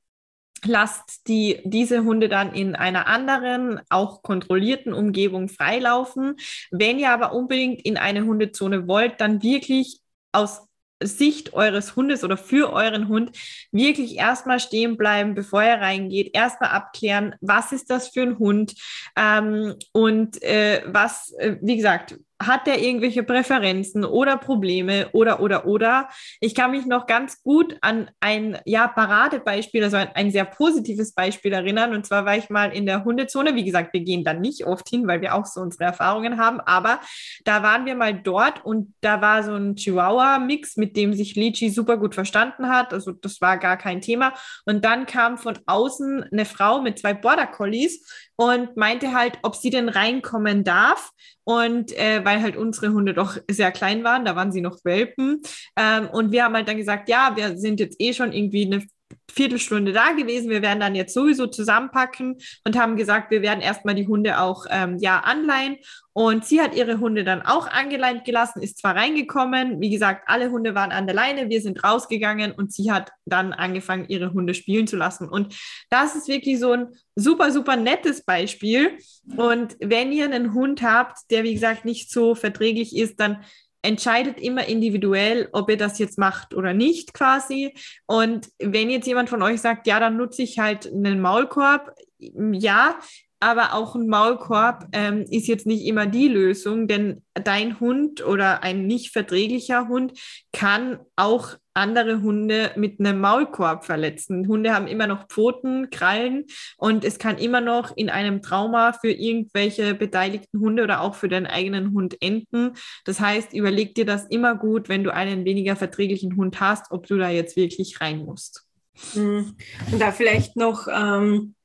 lasst 0.65 1.29
die, 1.29 1.61
diese 1.65 2.05
Hunde 2.05 2.29
dann 2.29 2.53
in 2.53 2.75
einer 2.75 3.07
anderen, 3.07 3.81
auch 3.89 4.23
kontrollierten 4.23 4.93
Umgebung 4.93 5.49
freilaufen. 5.49 6.37
Wenn 6.71 6.99
ihr 6.99 7.11
aber 7.11 7.33
unbedingt 7.33 7.85
in 7.85 7.97
eine 7.97 8.25
Hundezone 8.25 8.89
wollt, 8.89 9.21
dann 9.21 9.43
wirklich 9.43 10.01
aus 10.33 10.67
Sicht 11.03 11.53
eures 11.53 11.97
Hundes 11.97 12.25
oder 12.25 12.37
für 12.37 12.73
euren 12.73 13.09
Hund 13.09 13.37
wirklich 13.71 14.17
erstmal 14.17 14.61
stehen 14.61 14.97
bleiben, 14.97 15.35
bevor 15.35 15.63
er 15.63 15.81
reingeht, 15.81 16.35
erstmal 16.35 16.71
abklären, 16.71 17.35
was 17.41 17.73
ist 17.73 17.91
das 17.91 18.09
für 18.09 18.23
ein 18.23 18.39
Hund 18.39 18.75
ähm, 19.17 19.75
und 19.93 20.43
äh, 20.43 20.83
was, 20.87 21.33
äh, 21.39 21.57
wie 21.61 21.77
gesagt, 21.77 22.19
hat 22.43 22.67
der 22.67 22.83
irgendwelche 22.83 23.23
Präferenzen 23.23 24.05
oder 24.05 24.37
Probleme 24.37 25.09
oder, 25.13 25.41
oder, 25.41 25.67
oder? 25.67 26.09
Ich 26.41 26.55
kann 26.55 26.71
mich 26.71 26.85
noch 26.85 27.07
ganz 27.07 27.43
gut 27.43 27.77
an 27.81 28.11
ein, 28.21 28.59
ja, 28.67 28.89
Paradebeispiel, 28.89 29.83
also 29.85 29.97
ein, 29.97 30.09
ein 30.15 30.31
sehr 30.31 30.45
positives 30.45 31.15
Beispiel 31.15 31.53
erinnern. 31.53 31.95
Und 31.95 32.05
zwar 32.05 32.27
war 32.27 32.37
ich 32.37 32.51
mal 32.51 32.75
in 32.77 32.85
der 32.85 33.05
Hundezone. 33.05 33.55
Wie 33.55 33.65
gesagt, 33.65 33.95
wir 33.95 34.01
gehen 34.01 34.23
da 34.23 34.35
nicht 34.35 34.67
oft 34.67 34.89
hin, 34.89 35.07
weil 35.07 35.23
wir 35.23 35.35
auch 35.35 35.47
so 35.47 35.61
unsere 35.61 35.85
Erfahrungen 35.85 36.39
haben. 36.39 36.61
Aber 36.61 37.01
da 37.45 37.63
waren 37.63 37.87
wir 37.87 37.95
mal 37.95 38.13
dort 38.13 38.65
und 38.65 38.95
da 39.01 39.23
war 39.23 39.43
so 39.43 39.55
ein 39.55 39.77
Chihuahua-Mix, 39.77 40.77
mit 40.77 40.97
dem 40.97 41.15
sich 41.15 41.37
Lichi 41.37 41.71
super 41.71 41.97
gut 41.97 42.15
verstanden 42.15 42.69
hat. 42.69 42.93
Also 42.93 43.13
das 43.13 43.41
war 43.41 43.57
gar 43.57 43.79
kein 43.79 44.03
Thema. 44.03 44.35
Und 44.67 44.85
dann 44.85 45.07
kam 45.07 45.39
von 45.39 45.59
außen 45.65 46.25
eine 46.31 46.45
Frau 46.45 46.83
mit 46.83 46.99
zwei 46.99 47.15
Border 47.15 47.47
Collies 47.47 48.26
und 48.37 48.77
meinte 48.77 49.13
halt, 49.13 49.39
ob 49.43 49.57
sie 49.57 49.71
denn 49.71 49.89
reinkommen 49.89 50.63
darf. 50.65 51.11
Und 51.45 51.93
äh, 51.97 52.25
weil 52.25 52.43
halt 52.43 52.57
unsere 52.57 52.93
Hunde 52.93 53.15
doch 53.15 53.39
sehr 53.51 53.73
klein 53.73 54.05
waren, 54.05 54.25
da 54.25 54.37
waren 54.37 54.53
sie 54.53 54.61
noch 54.61 54.85
Welpen. 54.85 55.43
Ähm, 55.77 56.09
und 56.09 56.33
wir 56.33 56.45
haben 56.45 56.55
halt 56.55 56.69
dann 56.69 56.77
gesagt, 56.77 57.09
ja, 57.09 57.33
wir 57.37 57.57
sind 57.57 57.81
jetzt 57.81 57.97
eh 58.01 58.13
schon 58.13 58.33
irgendwie 58.33 58.67
eine 58.67 58.87
Viertelstunde 59.33 59.93
da 59.93 60.13
gewesen. 60.13 60.51
Wir 60.51 60.63
werden 60.63 60.81
dann 60.81 60.95
jetzt 60.95 61.15
sowieso 61.15 61.47
zusammenpacken 61.47 62.39
und 62.65 62.79
haben 62.79 62.97
gesagt, 62.97 63.31
wir 63.31 63.43
werden 63.43 63.61
erstmal 63.61 63.95
die 63.95 64.07
Hunde 64.07 64.41
auch 64.41 64.65
ähm, 64.71 64.99
ja 64.99 65.21
anleihen. 65.21 65.77
Und 66.13 66.47
sie 66.47 66.63
hat 66.63 66.75
ihre 66.75 66.99
Hunde 66.99 67.25
dann 67.25 67.43
auch 67.43 67.67
angeleint 67.69 68.25
gelassen, 68.25 68.63
ist 68.63 68.79
zwar 68.79 68.97
reingekommen, 68.97 69.83
wie 69.83 69.91
gesagt, 69.91 70.23
alle 70.29 70.51
Hunde 70.51 70.75
waren 70.75 70.91
an 70.91 71.07
der 71.07 71.15
Leine, 71.15 71.51
wir 71.51 71.61
sind 71.61 71.85
rausgegangen 71.85 72.53
und 72.53 72.73
sie 72.73 72.91
hat 72.91 73.11
dann 73.27 73.53
angefangen, 73.53 74.07
ihre 74.09 74.33
Hunde 74.33 74.55
spielen 74.55 74.87
zu 74.87 74.97
lassen. 74.97 75.29
Und 75.29 75.55
das 75.91 76.17
ist 76.17 76.27
wirklich 76.27 76.59
so 76.59 76.73
ein 76.73 76.89
super, 77.17 77.53
super 77.53 77.77
nettes 77.77 78.25
Beispiel. 78.25 78.97
Und 79.37 79.77
wenn 79.79 80.11
ihr 80.11 80.25
einen 80.25 80.55
Hund 80.55 80.81
habt, 80.81 81.19
der, 81.31 81.45
wie 81.45 81.53
gesagt, 81.53 81.85
nicht 81.85 82.11
so 82.11 82.35
verträglich 82.35 82.97
ist, 82.97 83.21
dann 83.21 83.45
entscheidet 83.87 84.41
immer 84.41 84.67
individuell, 84.67 85.49
ob 85.53 85.71
ihr 85.71 85.77
das 85.77 85.99
jetzt 85.99 86.19
macht 86.19 86.55
oder 86.55 86.75
nicht 86.75 87.15
quasi. 87.15 87.75
Und 88.07 88.49
wenn 88.59 88.91
jetzt 88.91 89.07
jemand 89.07 89.29
von 89.29 89.43
euch 89.43 89.61
sagt, 89.61 89.87
ja, 89.87 90.01
dann 90.01 90.17
nutze 90.17 90.43
ich 90.43 90.59
halt 90.59 90.87
einen 90.93 91.21
Maulkorb, 91.21 91.95
ja, 92.19 92.99
aber 93.41 93.75
auch 93.75 93.95
ein 93.95 94.09
Maulkorb 94.09 94.89
ähm, 94.93 95.25
ist 95.31 95.47
jetzt 95.47 95.67
nicht 95.67 95.85
immer 95.85 96.07
die 96.07 96.29
Lösung, 96.29 96.89
denn 96.89 97.23
dein 97.35 97.81
Hund 97.81 98.25
oder 98.25 98.63
ein 98.63 98.87
nicht 98.87 99.13
verträglicher 99.13 99.89
Hund 99.89 100.19
kann 100.53 100.99
auch 101.17 101.57
andere 101.75 102.23
Hunde 102.23 102.71
mit 102.77 102.99
einem 102.99 103.21
Maulkorb 103.21 103.85
verletzen. 103.85 104.49
Hunde 104.49 104.75
haben 104.75 104.87
immer 104.87 105.07
noch 105.07 105.29
Pfoten, 105.29 105.91
Krallen 105.91 106.47
und 106.79 107.05
es 107.05 107.19
kann 107.19 107.37
immer 107.37 107.61
noch 107.61 107.95
in 107.97 108.09
einem 108.09 108.41
Trauma 108.41 108.95
für 108.95 109.11
irgendwelche 109.11 109.95
beteiligten 109.95 110.61
Hunde 110.61 110.83
oder 110.83 111.03
auch 111.03 111.15
für 111.15 111.29
deinen 111.29 111.47
eigenen 111.47 111.93
Hund 111.93 112.17
enden. 112.23 112.73
Das 113.05 113.21
heißt, 113.21 113.53
überleg 113.53 113.95
dir 113.95 114.07
das 114.07 114.25
immer 114.27 114.55
gut, 114.55 114.89
wenn 114.89 115.05
du 115.05 115.13
einen 115.13 115.45
weniger 115.45 115.77
verträglichen 115.77 116.37
Hund 116.37 116.61
hast, 116.61 116.91
ob 116.91 117.07
du 117.07 117.19
da 117.19 117.29
jetzt 117.29 117.57
wirklich 117.57 118.01
rein 118.01 118.25
musst. 118.25 118.67
Mhm. 119.15 119.55
Und 119.93 120.01
da 120.01 120.13
vielleicht 120.13 120.57
noch 120.57 120.89
ähm, 120.89 121.56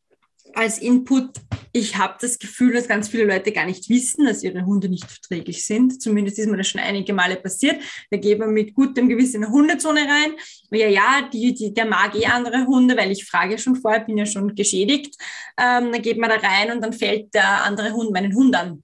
als 0.55 0.77
Input, 0.79 1.29
ich 1.73 1.97
habe 1.97 2.15
das 2.19 2.37
Gefühl, 2.37 2.73
dass 2.73 2.87
ganz 2.87 3.09
viele 3.09 3.25
Leute 3.25 3.51
gar 3.51 3.65
nicht 3.65 3.89
wissen, 3.89 4.25
dass 4.25 4.43
ihre 4.43 4.65
Hunde 4.65 4.89
nicht 4.89 5.05
verträglich 5.05 5.65
sind. 5.65 6.01
Zumindest 6.01 6.37
ist 6.39 6.47
mir 6.47 6.57
das 6.57 6.67
schon 6.67 6.81
einige 6.81 7.13
Male 7.13 7.37
passiert. 7.37 7.81
Da 8.09 8.17
geht 8.17 8.39
man 8.39 8.51
mit 8.51 8.73
gutem 8.73 9.07
Gewissen 9.07 9.37
in 9.37 9.45
eine 9.45 9.53
Hundezone 9.53 10.01
rein. 10.01 10.33
Ja, 10.71 10.87
ja, 10.87 11.29
die, 11.31 11.53
die, 11.53 11.73
der 11.73 11.85
mag 11.85 12.15
eh 12.15 12.25
andere 12.25 12.65
Hunde, 12.65 12.97
weil 12.97 13.11
ich 13.11 13.25
frage 13.25 13.57
schon 13.57 13.75
vorher, 13.75 14.01
bin 14.01 14.17
ja 14.17 14.25
schon 14.25 14.53
geschädigt. 14.55 15.15
Ähm, 15.57 15.91
dann 15.91 16.01
geht 16.01 16.17
man 16.17 16.29
da 16.29 16.35
rein 16.35 16.71
und 16.71 16.81
dann 16.81 16.93
fällt 16.93 17.33
der 17.33 17.63
andere 17.63 17.93
Hund 17.93 18.11
meinen 18.11 18.35
Hund 18.35 18.55
an. 18.55 18.83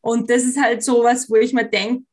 Und 0.00 0.28
das 0.30 0.42
ist 0.42 0.60
halt 0.60 0.82
so 0.82 1.04
was, 1.04 1.30
wo 1.30 1.36
ich 1.36 1.52
mir 1.52 1.68
denke, 1.68 2.04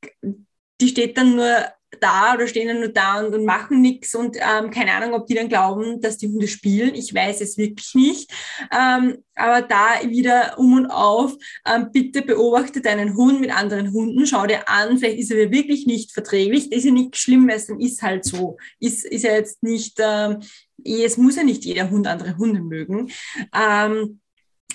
die 0.79 0.87
steht 0.87 1.17
dann 1.17 1.35
nur 1.35 1.65
da 1.99 2.35
oder 2.35 2.47
stehen 2.47 2.67
dann 2.67 2.79
nur 2.79 2.89
da 2.89 3.19
und, 3.19 3.33
und 3.33 3.45
machen 3.45 3.81
nichts 3.81 4.13
und 4.15 4.37
ähm, 4.37 4.69
keine 4.71 4.93
Ahnung, 4.93 5.13
ob 5.13 5.27
die 5.27 5.33
dann 5.33 5.49
glauben, 5.49 6.01
dass 6.01 6.17
die 6.17 6.27
Hunde 6.27 6.47
spielen. 6.47 6.93
Ich 6.95 7.13
weiß 7.13 7.41
es 7.41 7.57
wirklich 7.57 7.95
nicht. 7.95 8.31
Ähm, 8.71 9.23
aber 9.35 9.61
da 9.61 9.87
wieder 10.05 10.57
um 10.57 10.73
und 10.73 10.85
auf, 10.87 11.35
ähm, 11.65 11.89
bitte 11.91 12.21
beobachte 12.21 12.81
deinen 12.81 13.15
Hund 13.15 13.39
mit 13.41 13.55
anderen 13.55 13.91
Hunden, 13.93 14.25
schau 14.25 14.45
dir 14.45 14.69
an, 14.69 14.97
vielleicht 14.97 15.19
ist 15.19 15.31
er 15.31 15.51
wirklich 15.51 15.87
nicht 15.87 16.11
verträglich. 16.11 16.69
Das 16.69 16.79
ist 16.79 16.85
ja 16.85 16.91
nicht 16.91 17.17
schlimm, 17.17 17.47
weil 17.47 17.55
es 17.55 17.69
ist 17.69 18.01
halt 18.01 18.25
so. 18.25 18.57
Ist, 18.79 19.05
ist 19.05 19.23
ja 19.23 19.33
jetzt 19.33 19.63
nicht, 19.63 19.97
ähm, 19.99 20.39
es 20.83 21.17
muss 21.17 21.37
ja 21.37 21.43
nicht 21.43 21.65
jeder 21.65 21.89
Hund 21.89 22.07
andere 22.07 22.37
Hunde 22.37 22.61
mögen. 22.61 23.09
Ähm, 23.53 24.19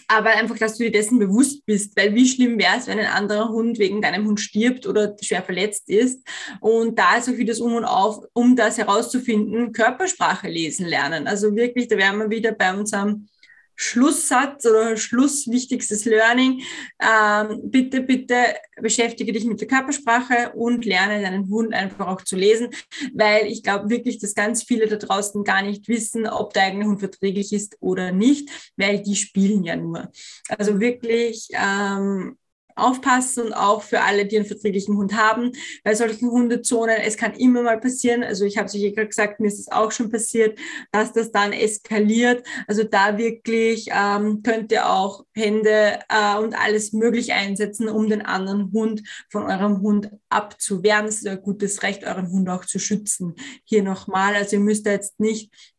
aber 0.08 0.30
einfach, 0.30 0.58
dass 0.58 0.76
du 0.76 0.84
dir 0.84 0.92
dessen 0.92 1.18
bewusst 1.18 1.64
bist, 1.66 1.96
weil 1.96 2.14
wie 2.14 2.28
schlimm 2.28 2.58
wäre 2.58 2.76
es, 2.78 2.86
wenn 2.86 2.98
ein 2.98 3.06
anderer 3.06 3.48
Hund 3.48 3.78
wegen 3.78 4.02
deinem 4.02 4.26
Hund 4.26 4.40
stirbt 4.40 4.86
oder 4.86 5.16
schwer 5.20 5.42
verletzt 5.42 5.88
ist. 5.88 6.26
Und 6.60 6.98
da 6.98 7.16
ist 7.16 7.28
auch 7.28 7.36
wieder 7.36 7.52
das 7.52 7.60
Um 7.60 7.74
und 7.74 7.84
Auf, 7.84 8.24
um 8.32 8.56
das 8.56 8.78
herauszufinden, 8.78 9.72
Körpersprache 9.72 10.48
lesen 10.48 10.86
lernen. 10.86 11.26
Also 11.26 11.54
wirklich, 11.54 11.88
da 11.88 11.96
wären 11.96 12.18
wir 12.18 12.30
wieder 12.30 12.52
bei 12.52 12.74
unserem 12.74 13.28
Schlusssatz 13.76 14.66
oder 14.66 14.96
schlusswichtigstes 14.96 16.04
Learning. 16.04 16.62
Ähm, 17.00 17.60
bitte, 17.64 18.00
bitte 18.00 18.37
beschäftige 18.80 19.32
dich 19.32 19.44
mit 19.44 19.60
der 19.60 19.68
Körpersprache 19.68 20.52
und 20.54 20.84
lerne 20.84 21.22
deinen 21.22 21.48
Hund 21.48 21.74
einfach 21.74 22.06
auch 22.06 22.22
zu 22.22 22.37
lesen, 22.37 22.70
weil 23.12 23.46
ich 23.46 23.62
glaube 23.62 23.90
wirklich, 23.90 24.18
dass 24.18 24.34
ganz 24.34 24.62
viele 24.62 24.87
da 24.87 24.96
draußen 24.96 25.44
gar 25.44 25.62
nicht 25.62 25.88
wissen, 25.88 26.26
ob 26.26 26.52
der 26.52 26.64
eigene 26.64 26.87
Hund 26.87 27.00
verträglich 27.00 27.52
ist 27.52 27.76
oder 27.80 28.12
nicht, 28.12 28.48
weil 28.76 29.02
die 29.02 29.16
spielen 29.16 29.64
ja 29.64 29.76
nur. 29.76 30.10
Also 30.48 30.80
wirklich 30.80 31.48
ähm, 31.52 32.37
aufpassen 32.76 33.46
und 33.46 33.52
auch 33.52 33.82
für 33.82 34.00
alle, 34.00 34.26
die 34.26 34.37
einen 34.37 34.46
verträglichen 34.46 34.96
Hund 34.96 35.14
haben. 35.14 35.52
Bei 35.82 35.94
solchen 35.94 36.30
Hundezonen, 36.30 36.96
es 37.02 37.16
kann 37.16 37.34
immer 37.34 37.62
mal 37.62 37.78
passieren, 37.78 38.22
also 38.22 38.44
ich 38.44 38.58
habe 38.58 38.66
es 38.66 38.74
euch 38.74 38.94
gerade 38.94 39.08
gesagt, 39.08 39.40
mir 39.40 39.48
ist 39.48 39.58
es 39.58 39.70
auch 39.70 39.92
schon 39.92 40.10
passiert, 40.10 40.58
dass 40.92 41.12
das 41.12 41.32
dann 41.32 41.52
eskaliert. 41.52 42.46
Also 42.66 42.84
da 42.84 43.18
wirklich 43.18 43.88
ähm, 43.92 44.42
könnt 44.42 44.72
ihr 44.72 44.88
auch 44.88 45.24
Hände 45.32 46.00
äh, 46.08 46.38
und 46.38 46.54
alles 46.54 46.92
möglich 46.92 47.32
einsetzen, 47.32 47.88
um 47.88 48.08
den 48.08 48.22
anderen 48.22 48.72
Hund 48.72 49.02
von 49.30 49.44
eurem 49.44 49.80
Hund 49.80 50.10
abzuwehren. 50.28 51.06
Es 51.06 51.18
ist 51.18 51.28
ein 51.28 51.42
gutes 51.42 51.82
Recht, 51.82 52.04
euren 52.04 52.30
Hund 52.30 52.48
auch 52.48 52.64
zu 52.64 52.78
schützen. 52.78 53.34
Hier 53.64 53.82
nochmal, 53.82 54.34
also 54.34 54.56
ihr 54.56 54.60
müsst 54.60 54.87
jetzt 54.87 55.20
nicht 55.20 55.73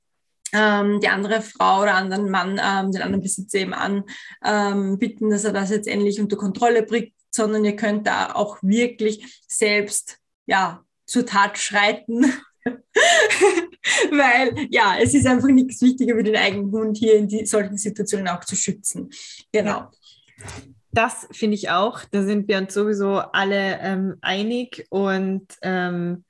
ähm, 0.56 1.00
die 1.00 1.10
andere 1.10 1.41
Frau 1.41 1.82
oder 1.82 1.96
anderen 1.96 2.30
Mann, 2.30 2.60
ähm, 2.63 2.91
den 2.91 3.02
anderen 3.02 3.22
Besitzer 3.22 3.60
eben 3.60 3.74
anbitten, 3.74 5.26
ähm, 5.26 5.30
dass 5.30 5.44
er 5.44 5.54
das 5.54 5.70
jetzt 5.70 5.88
endlich 5.88 6.20
unter 6.20 6.38
Kontrolle 6.38 6.84
bringt, 6.84 7.13
sondern 7.32 7.65
ihr 7.65 7.76
könnt 7.76 8.08
da 8.08 8.34
auch 8.34 8.58
wirklich 8.62 9.44
selbst 9.48 10.20
ja 10.46 10.84
zur 11.06 11.26
Tat 11.26 11.58
schreiten 11.58 12.26
Weil 14.12 14.68
ja, 14.72 14.96
es 15.00 15.13
ist 15.13 15.28
einfach 15.28 15.50
nichts 15.50 15.82
wichtiger 15.82 16.18
wie 16.18 16.24
den 16.24 16.36
eigenen 16.36 16.72
Hund 16.72 16.98
hier 16.98 17.15
in 17.15 17.28
die, 17.28 17.46
solchen 17.46 17.78
Situationen 17.78 18.28
auch 18.28 18.44
zu 18.44 18.56
schützen. 18.56 19.10
Genau. 19.52 19.91
Das 20.91 21.28
finde 21.32 21.56
ich 21.56 21.70
auch. 21.70 22.02
Da 22.12 22.24
sind 22.24 22.48
wir 22.48 22.58
uns 22.58 22.74
sowieso 22.74 23.18
alle 23.18 23.80
ähm, 23.82 24.15
einig. 24.22 24.88
Und 24.89 25.46
ähm, 25.62 26.24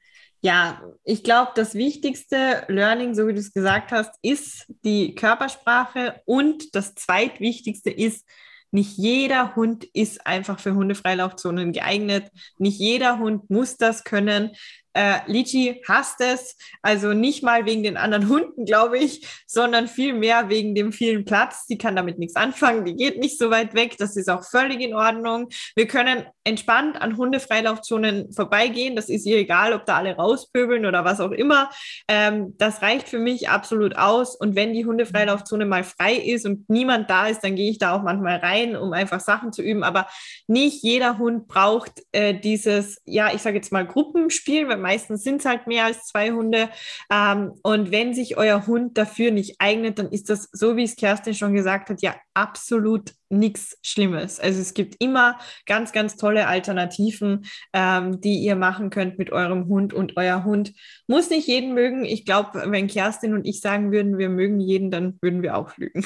ja, 0.45 0.83
ich 1.03 1.23
glaube, 1.23 1.53
das 1.55 1.73
wichtigste 1.73 2.65
Learning, 2.67 3.15
so 3.15 3.27
wie 3.27 3.33
du 3.33 3.39
es 3.39 3.51
gesagt 3.51 3.91
hast, 3.91 4.11
ist 4.21 4.71
die 4.83 5.15
Körpersprache. 5.15 6.21
Und 6.25 6.75
das 6.75 6.93
zweitwichtigste 6.93 7.89
ist, 7.89 8.23
nicht 8.69 8.95
jeder 8.95 9.55
Hund 9.55 9.85
ist 9.85 10.27
einfach 10.27 10.59
für 10.59 10.75
Hundefreilaufzonen 10.75 11.73
geeignet. 11.73 12.29
Nicht 12.59 12.77
jeder 12.79 13.17
Hund 13.17 13.49
muss 13.49 13.77
das 13.77 14.03
können. 14.03 14.51
Äh, 14.95 15.19
Lichi 15.27 15.81
hasst 15.87 16.21
es, 16.21 16.57
also 16.81 17.13
nicht 17.13 17.43
mal 17.43 17.65
wegen 17.65 17.83
den 17.83 17.97
anderen 17.97 18.29
Hunden, 18.29 18.65
glaube 18.65 18.97
ich, 18.97 19.27
sondern 19.45 19.87
vielmehr 19.87 20.47
wegen 20.47 20.73
dem 20.73 20.93
vielen 20.93 21.25
Platz. 21.25 21.67
Die 21.67 21.77
kann 21.77 21.97
damit 21.97 22.17
nichts 22.17 22.37
anfangen, 22.37 22.85
die 22.85 22.95
geht 22.95 23.19
nicht 23.19 23.37
so 23.37 23.51
weit 23.51 23.73
weg, 23.73 23.97
das 23.97 24.15
ist 24.15 24.29
auch 24.29 24.43
völlig 24.43 24.79
in 24.79 24.93
Ordnung. 24.93 25.49
Wir 25.75 25.87
können 25.87 26.25
entspannt 26.45 27.01
an 27.01 27.17
Hundefreilaufzonen 27.17 28.31
vorbeigehen, 28.31 28.95
das 28.95 29.09
ist 29.09 29.25
ihr 29.25 29.37
egal, 29.37 29.73
ob 29.73 29.85
da 29.85 29.97
alle 29.97 30.15
rauspöbeln 30.15 30.85
oder 30.85 31.03
was 31.03 31.19
auch 31.19 31.31
immer. 31.31 31.69
Ähm, 32.07 32.53
das 32.57 32.81
reicht 32.81 33.09
für 33.09 33.19
mich 33.19 33.49
absolut 33.49 33.97
aus 33.97 34.35
und 34.35 34.55
wenn 34.55 34.73
die 34.73 34.85
Hundefreilaufzone 34.85 35.65
mal 35.65 35.83
frei 35.83 36.13
ist 36.15 36.45
und 36.45 36.69
niemand 36.69 37.09
da 37.09 37.27
ist, 37.27 37.43
dann 37.43 37.55
gehe 37.55 37.69
ich 37.69 37.79
da 37.79 37.95
auch 37.95 38.03
manchmal 38.03 38.37
rein, 38.37 38.77
um 38.77 38.93
einfach 38.93 39.19
Sachen 39.19 39.51
zu 39.51 39.61
üben, 39.61 39.83
aber 39.83 40.07
nicht 40.47 40.83
jeder 40.83 41.17
Hund 41.17 41.47
braucht 41.47 42.03
äh, 42.13 42.33
dieses, 42.33 43.01
ja, 43.05 43.33
ich 43.33 43.41
sage 43.41 43.57
jetzt 43.57 43.73
mal 43.73 43.85
Gruppenspiel, 43.85 44.69
weil 44.69 44.84
meistens 44.85 45.23
sind 45.23 45.37
es 45.39 45.45
halt 45.45 45.65
mehr 45.65 45.85
als 45.85 46.05
zwei 46.05 46.29
Hunde. 46.31 46.69
Ähm, 47.11 47.53
und 47.63 47.89
wenn 47.89 48.13
sich 48.13 48.37
euer 48.37 48.67
Hund 48.67 48.99
dafür 48.99 49.31
nicht 49.31 49.55
eignet, 49.57 49.97
dann 49.97 50.09
ist 50.11 50.29
das, 50.29 50.47
so 50.51 50.77
wie 50.77 50.83
es 50.83 50.95
Kerstin 50.95 51.33
schon 51.33 51.55
gesagt 51.55 51.89
hat, 51.89 52.03
ja 52.03 52.15
absolut 52.35 53.13
nichts 53.29 53.79
Schlimmes. 53.81 54.39
Also 54.39 54.61
es 54.61 54.75
gibt 54.75 54.97
immer 54.99 55.39
ganz, 55.65 55.91
ganz 55.91 56.17
tolle 56.17 56.45
Alternativen, 56.45 57.47
ähm, 57.73 58.21
die 58.21 58.37
ihr 58.41 58.55
machen 58.55 58.91
könnt 58.91 59.17
mit 59.17 59.31
eurem 59.31 59.65
Hund. 59.65 59.91
Und 59.91 60.17
euer 60.17 60.43
Hund 60.43 60.73
muss 61.07 61.31
nicht 61.31 61.47
jeden 61.47 61.73
mögen. 61.73 62.05
Ich 62.05 62.23
glaube, 62.23 62.61
wenn 62.67 62.85
Kerstin 62.85 63.33
und 63.33 63.47
ich 63.47 63.61
sagen 63.61 63.91
würden, 63.91 64.19
wir 64.19 64.29
mögen 64.29 64.59
jeden, 64.59 64.91
dann 64.91 65.17
würden 65.19 65.41
wir 65.41 65.57
auch 65.57 65.75
lügen. 65.77 66.05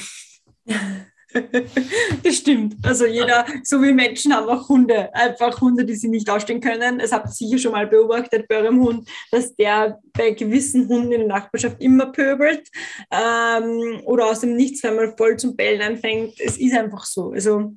das 2.22 2.36
stimmt. 2.36 2.76
Also 2.82 3.06
jeder, 3.06 3.44
so 3.62 3.82
wie 3.82 3.92
Menschen 3.92 4.34
haben 4.34 4.48
auch 4.48 4.68
Hunde, 4.68 5.14
einfach 5.14 5.60
Hunde, 5.60 5.84
die 5.84 5.94
sie 5.94 6.08
nicht 6.08 6.28
ausstehen 6.28 6.60
können. 6.60 7.00
Es 7.00 7.12
habt 7.12 7.26
ihr 7.28 7.32
sicher 7.32 7.58
schon 7.58 7.72
mal 7.72 7.86
beobachtet 7.86 8.48
bei 8.48 8.56
eurem 8.56 8.80
Hund, 8.80 9.08
dass 9.30 9.54
der 9.54 9.98
bei 10.12 10.30
gewissen 10.32 10.88
Hunden 10.88 11.12
in 11.12 11.20
der 11.20 11.28
Nachbarschaft 11.28 11.80
immer 11.80 12.06
pöbelt 12.06 12.68
ähm, 13.10 14.00
oder 14.04 14.26
aus 14.26 14.40
dem 14.40 14.56
Nichts 14.56 14.84
einmal 14.84 15.14
voll 15.16 15.36
zum 15.36 15.56
Bellen 15.56 15.82
anfängt. 15.82 16.40
Es 16.40 16.58
ist 16.58 16.74
einfach 16.74 17.04
so. 17.04 17.30
Also 17.30 17.72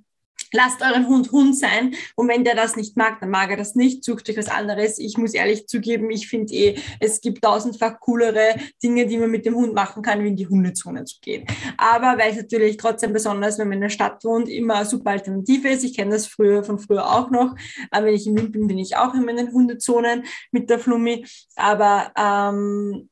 Lasst 0.54 0.82
euren 0.82 1.08
Hund 1.08 1.32
Hund 1.32 1.58
sein 1.58 1.96
und 2.16 2.28
wenn 2.28 2.44
der 2.44 2.56
das 2.56 2.76
nicht 2.76 2.96
mag, 2.96 3.20
dann 3.20 3.30
mag 3.30 3.50
er 3.50 3.58
das 3.58 3.76
nicht. 3.76 4.04
Sucht 4.04 4.30
euch 4.30 4.38
was 4.38 4.50
anderes. 4.50 5.00
Ich 5.00 5.18
muss 5.18 5.34
ehrlich 5.34 5.68
zugeben, 5.68 6.10
ich 6.12 6.28
finde 6.28 6.54
eh, 6.54 6.80
es 7.00 7.22
gibt 7.22 7.44
tausendfach 7.44 8.00
coolere 8.00 8.56
Dinge, 8.82 9.08
die 9.08 9.18
man 9.18 9.32
mit 9.32 9.46
dem 9.46 9.56
Hund 9.56 9.74
machen 9.74 10.04
kann, 10.04 10.24
wie 10.24 10.28
in 10.28 10.36
die 10.36 10.48
Hundezone 10.48 11.06
zu 11.06 11.20
gehen. 11.22 11.46
Aber 11.78 12.18
weil 12.18 12.32
es 12.32 12.38
natürlich 12.38 12.78
trotzdem 12.78 13.14
besonders, 13.14 13.58
wenn 13.58 13.68
man 13.68 13.78
in 13.78 13.82
der 13.82 13.90
Stadt 13.90 14.24
wohnt, 14.24 14.48
immer 14.48 14.76
eine 14.76 14.86
super 14.86 15.12
Alternative 15.12 15.70
ist. 15.70 15.84
Ich 15.84 15.96
kenne 15.96 16.12
das 16.12 16.28
früher 16.28 16.64
von 16.64 16.80
früher 16.80 17.12
auch 17.12 17.32
noch. 17.32 17.56
Aber 17.92 18.06
wenn 18.06 18.14
ich 18.14 18.28
im 18.28 18.38
Wind 18.38 18.52
bin, 18.52 18.68
bin 18.68 18.78
ich 18.78 18.96
auch 18.96 19.14
immer 19.14 19.32
in 19.32 19.38
den 19.38 19.52
Hundezonen 19.52 20.24
mit 20.52 20.70
der 20.70 20.80
Flummi. 20.80 21.26
Aber 21.56 22.12
ähm, 22.16 23.10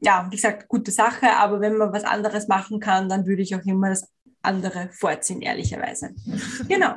ja, 0.00 0.26
wie 0.30 0.36
gesagt, 0.36 0.68
gute 0.68 0.90
Sache, 0.90 1.32
aber 1.36 1.60
wenn 1.60 1.76
man 1.76 1.92
was 1.92 2.04
anderes 2.04 2.46
machen 2.46 2.78
kann, 2.78 3.08
dann 3.08 3.26
würde 3.26 3.42
ich 3.42 3.54
auch 3.56 3.64
immer 3.64 3.88
das 3.88 4.06
andere 4.44 4.90
vorziehen, 4.92 5.42
ehrlicherweise. 5.42 6.14
Genau. 6.68 6.94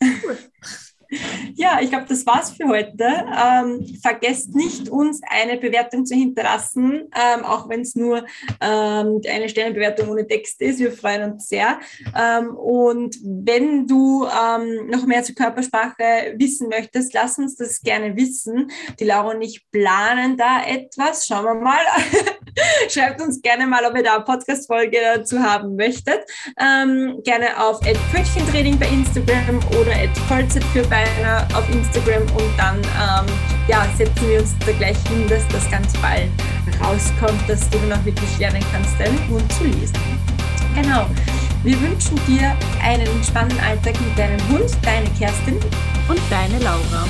Cool. 0.00 0.38
Ja, 1.54 1.78
ich 1.80 1.90
glaube, 1.90 2.06
das 2.08 2.26
war's 2.26 2.50
für 2.50 2.66
heute. 2.66 3.04
Ähm, 3.04 3.86
vergesst 4.02 4.54
nicht, 4.54 4.88
uns 4.88 5.20
eine 5.28 5.58
Bewertung 5.58 6.04
zu 6.06 6.14
hinterlassen, 6.14 7.08
ähm, 7.14 7.44
auch 7.44 7.68
wenn 7.68 7.82
es 7.82 7.94
nur 7.94 8.24
ähm, 8.60 9.20
eine 9.28 9.48
Stellenbewertung 9.48 10.08
ohne 10.08 10.26
Text 10.26 10.60
ist. 10.60 10.80
Wir 10.80 10.92
freuen 10.92 11.32
uns 11.32 11.48
sehr. 11.48 11.78
Ähm, 12.18 12.56
und 12.56 13.16
wenn 13.22 13.86
du 13.86 14.26
ähm, 14.26 14.88
noch 14.88 15.06
mehr 15.06 15.22
zur 15.22 15.34
Körpersprache 15.34 16.34
wissen 16.36 16.68
möchtest, 16.68 17.12
lass 17.14 17.38
uns 17.38 17.56
das 17.56 17.80
gerne 17.80 18.16
wissen. 18.16 18.70
Die 18.98 19.04
Laura 19.04 19.34
und 19.34 19.42
ich 19.42 19.70
planen 19.70 20.36
da 20.36 20.64
etwas. 20.66 21.26
Schauen 21.26 21.44
wir 21.44 21.54
mal. 21.54 21.76
Schreibt 22.88 23.20
uns 23.20 23.40
gerne 23.42 23.66
mal, 23.66 23.84
ob 23.84 23.96
ihr 23.96 24.02
da 24.02 24.16
eine 24.16 24.24
Podcast-Folge 24.24 24.98
dazu 25.14 25.38
haben 25.38 25.76
möchtet. 25.76 26.20
Ähm, 26.60 27.20
gerne 27.24 27.46
auf 27.60 27.80
Pfötchentraining 27.80 28.78
bei 28.78 28.88
Instagram 28.88 29.58
oder 29.80 29.92
für 30.72 30.82
Beine 30.88 31.46
auf 31.54 31.68
Instagram 31.70 32.22
und 32.36 32.58
dann 32.58 32.78
ähm, 32.78 33.26
ja, 33.68 33.86
setzen 33.96 34.28
wir 34.28 34.40
uns 34.40 34.54
da 34.64 34.72
gleich 34.72 34.96
hin, 35.08 35.26
dass 35.28 35.46
das 35.48 35.70
ganz 35.70 35.92
bald 36.00 36.28
rauskommt, 36.80 37.48
dass 37.48 37.68
du 37.70 37.78
auch 37.78 38.04
wirklich 38.04 38.38
lernen 38.38 38.64
kannst, 38.72 38.98
deinen 38.98 39.28
Hund 39.28 39.50
zu 39.52 39.64
lesen. 39.64 39.96
Genau. 40.74 41.06
Wir 41.62 41.80
wünschen 41.80 42.20
dir 42.26 42.54
einen 42.82 43.06
entspannten 43.06 43.58
Alltag 43.60 43.94
mit 44.00 44.18
deinem 44.18 44.40
Hund, 44.48 44.70
deine 44.82 45.08
Kerstin 45.18 45.58
und 46.08 46.20
deine 46.30 46.58
Laura. 46.58 47.06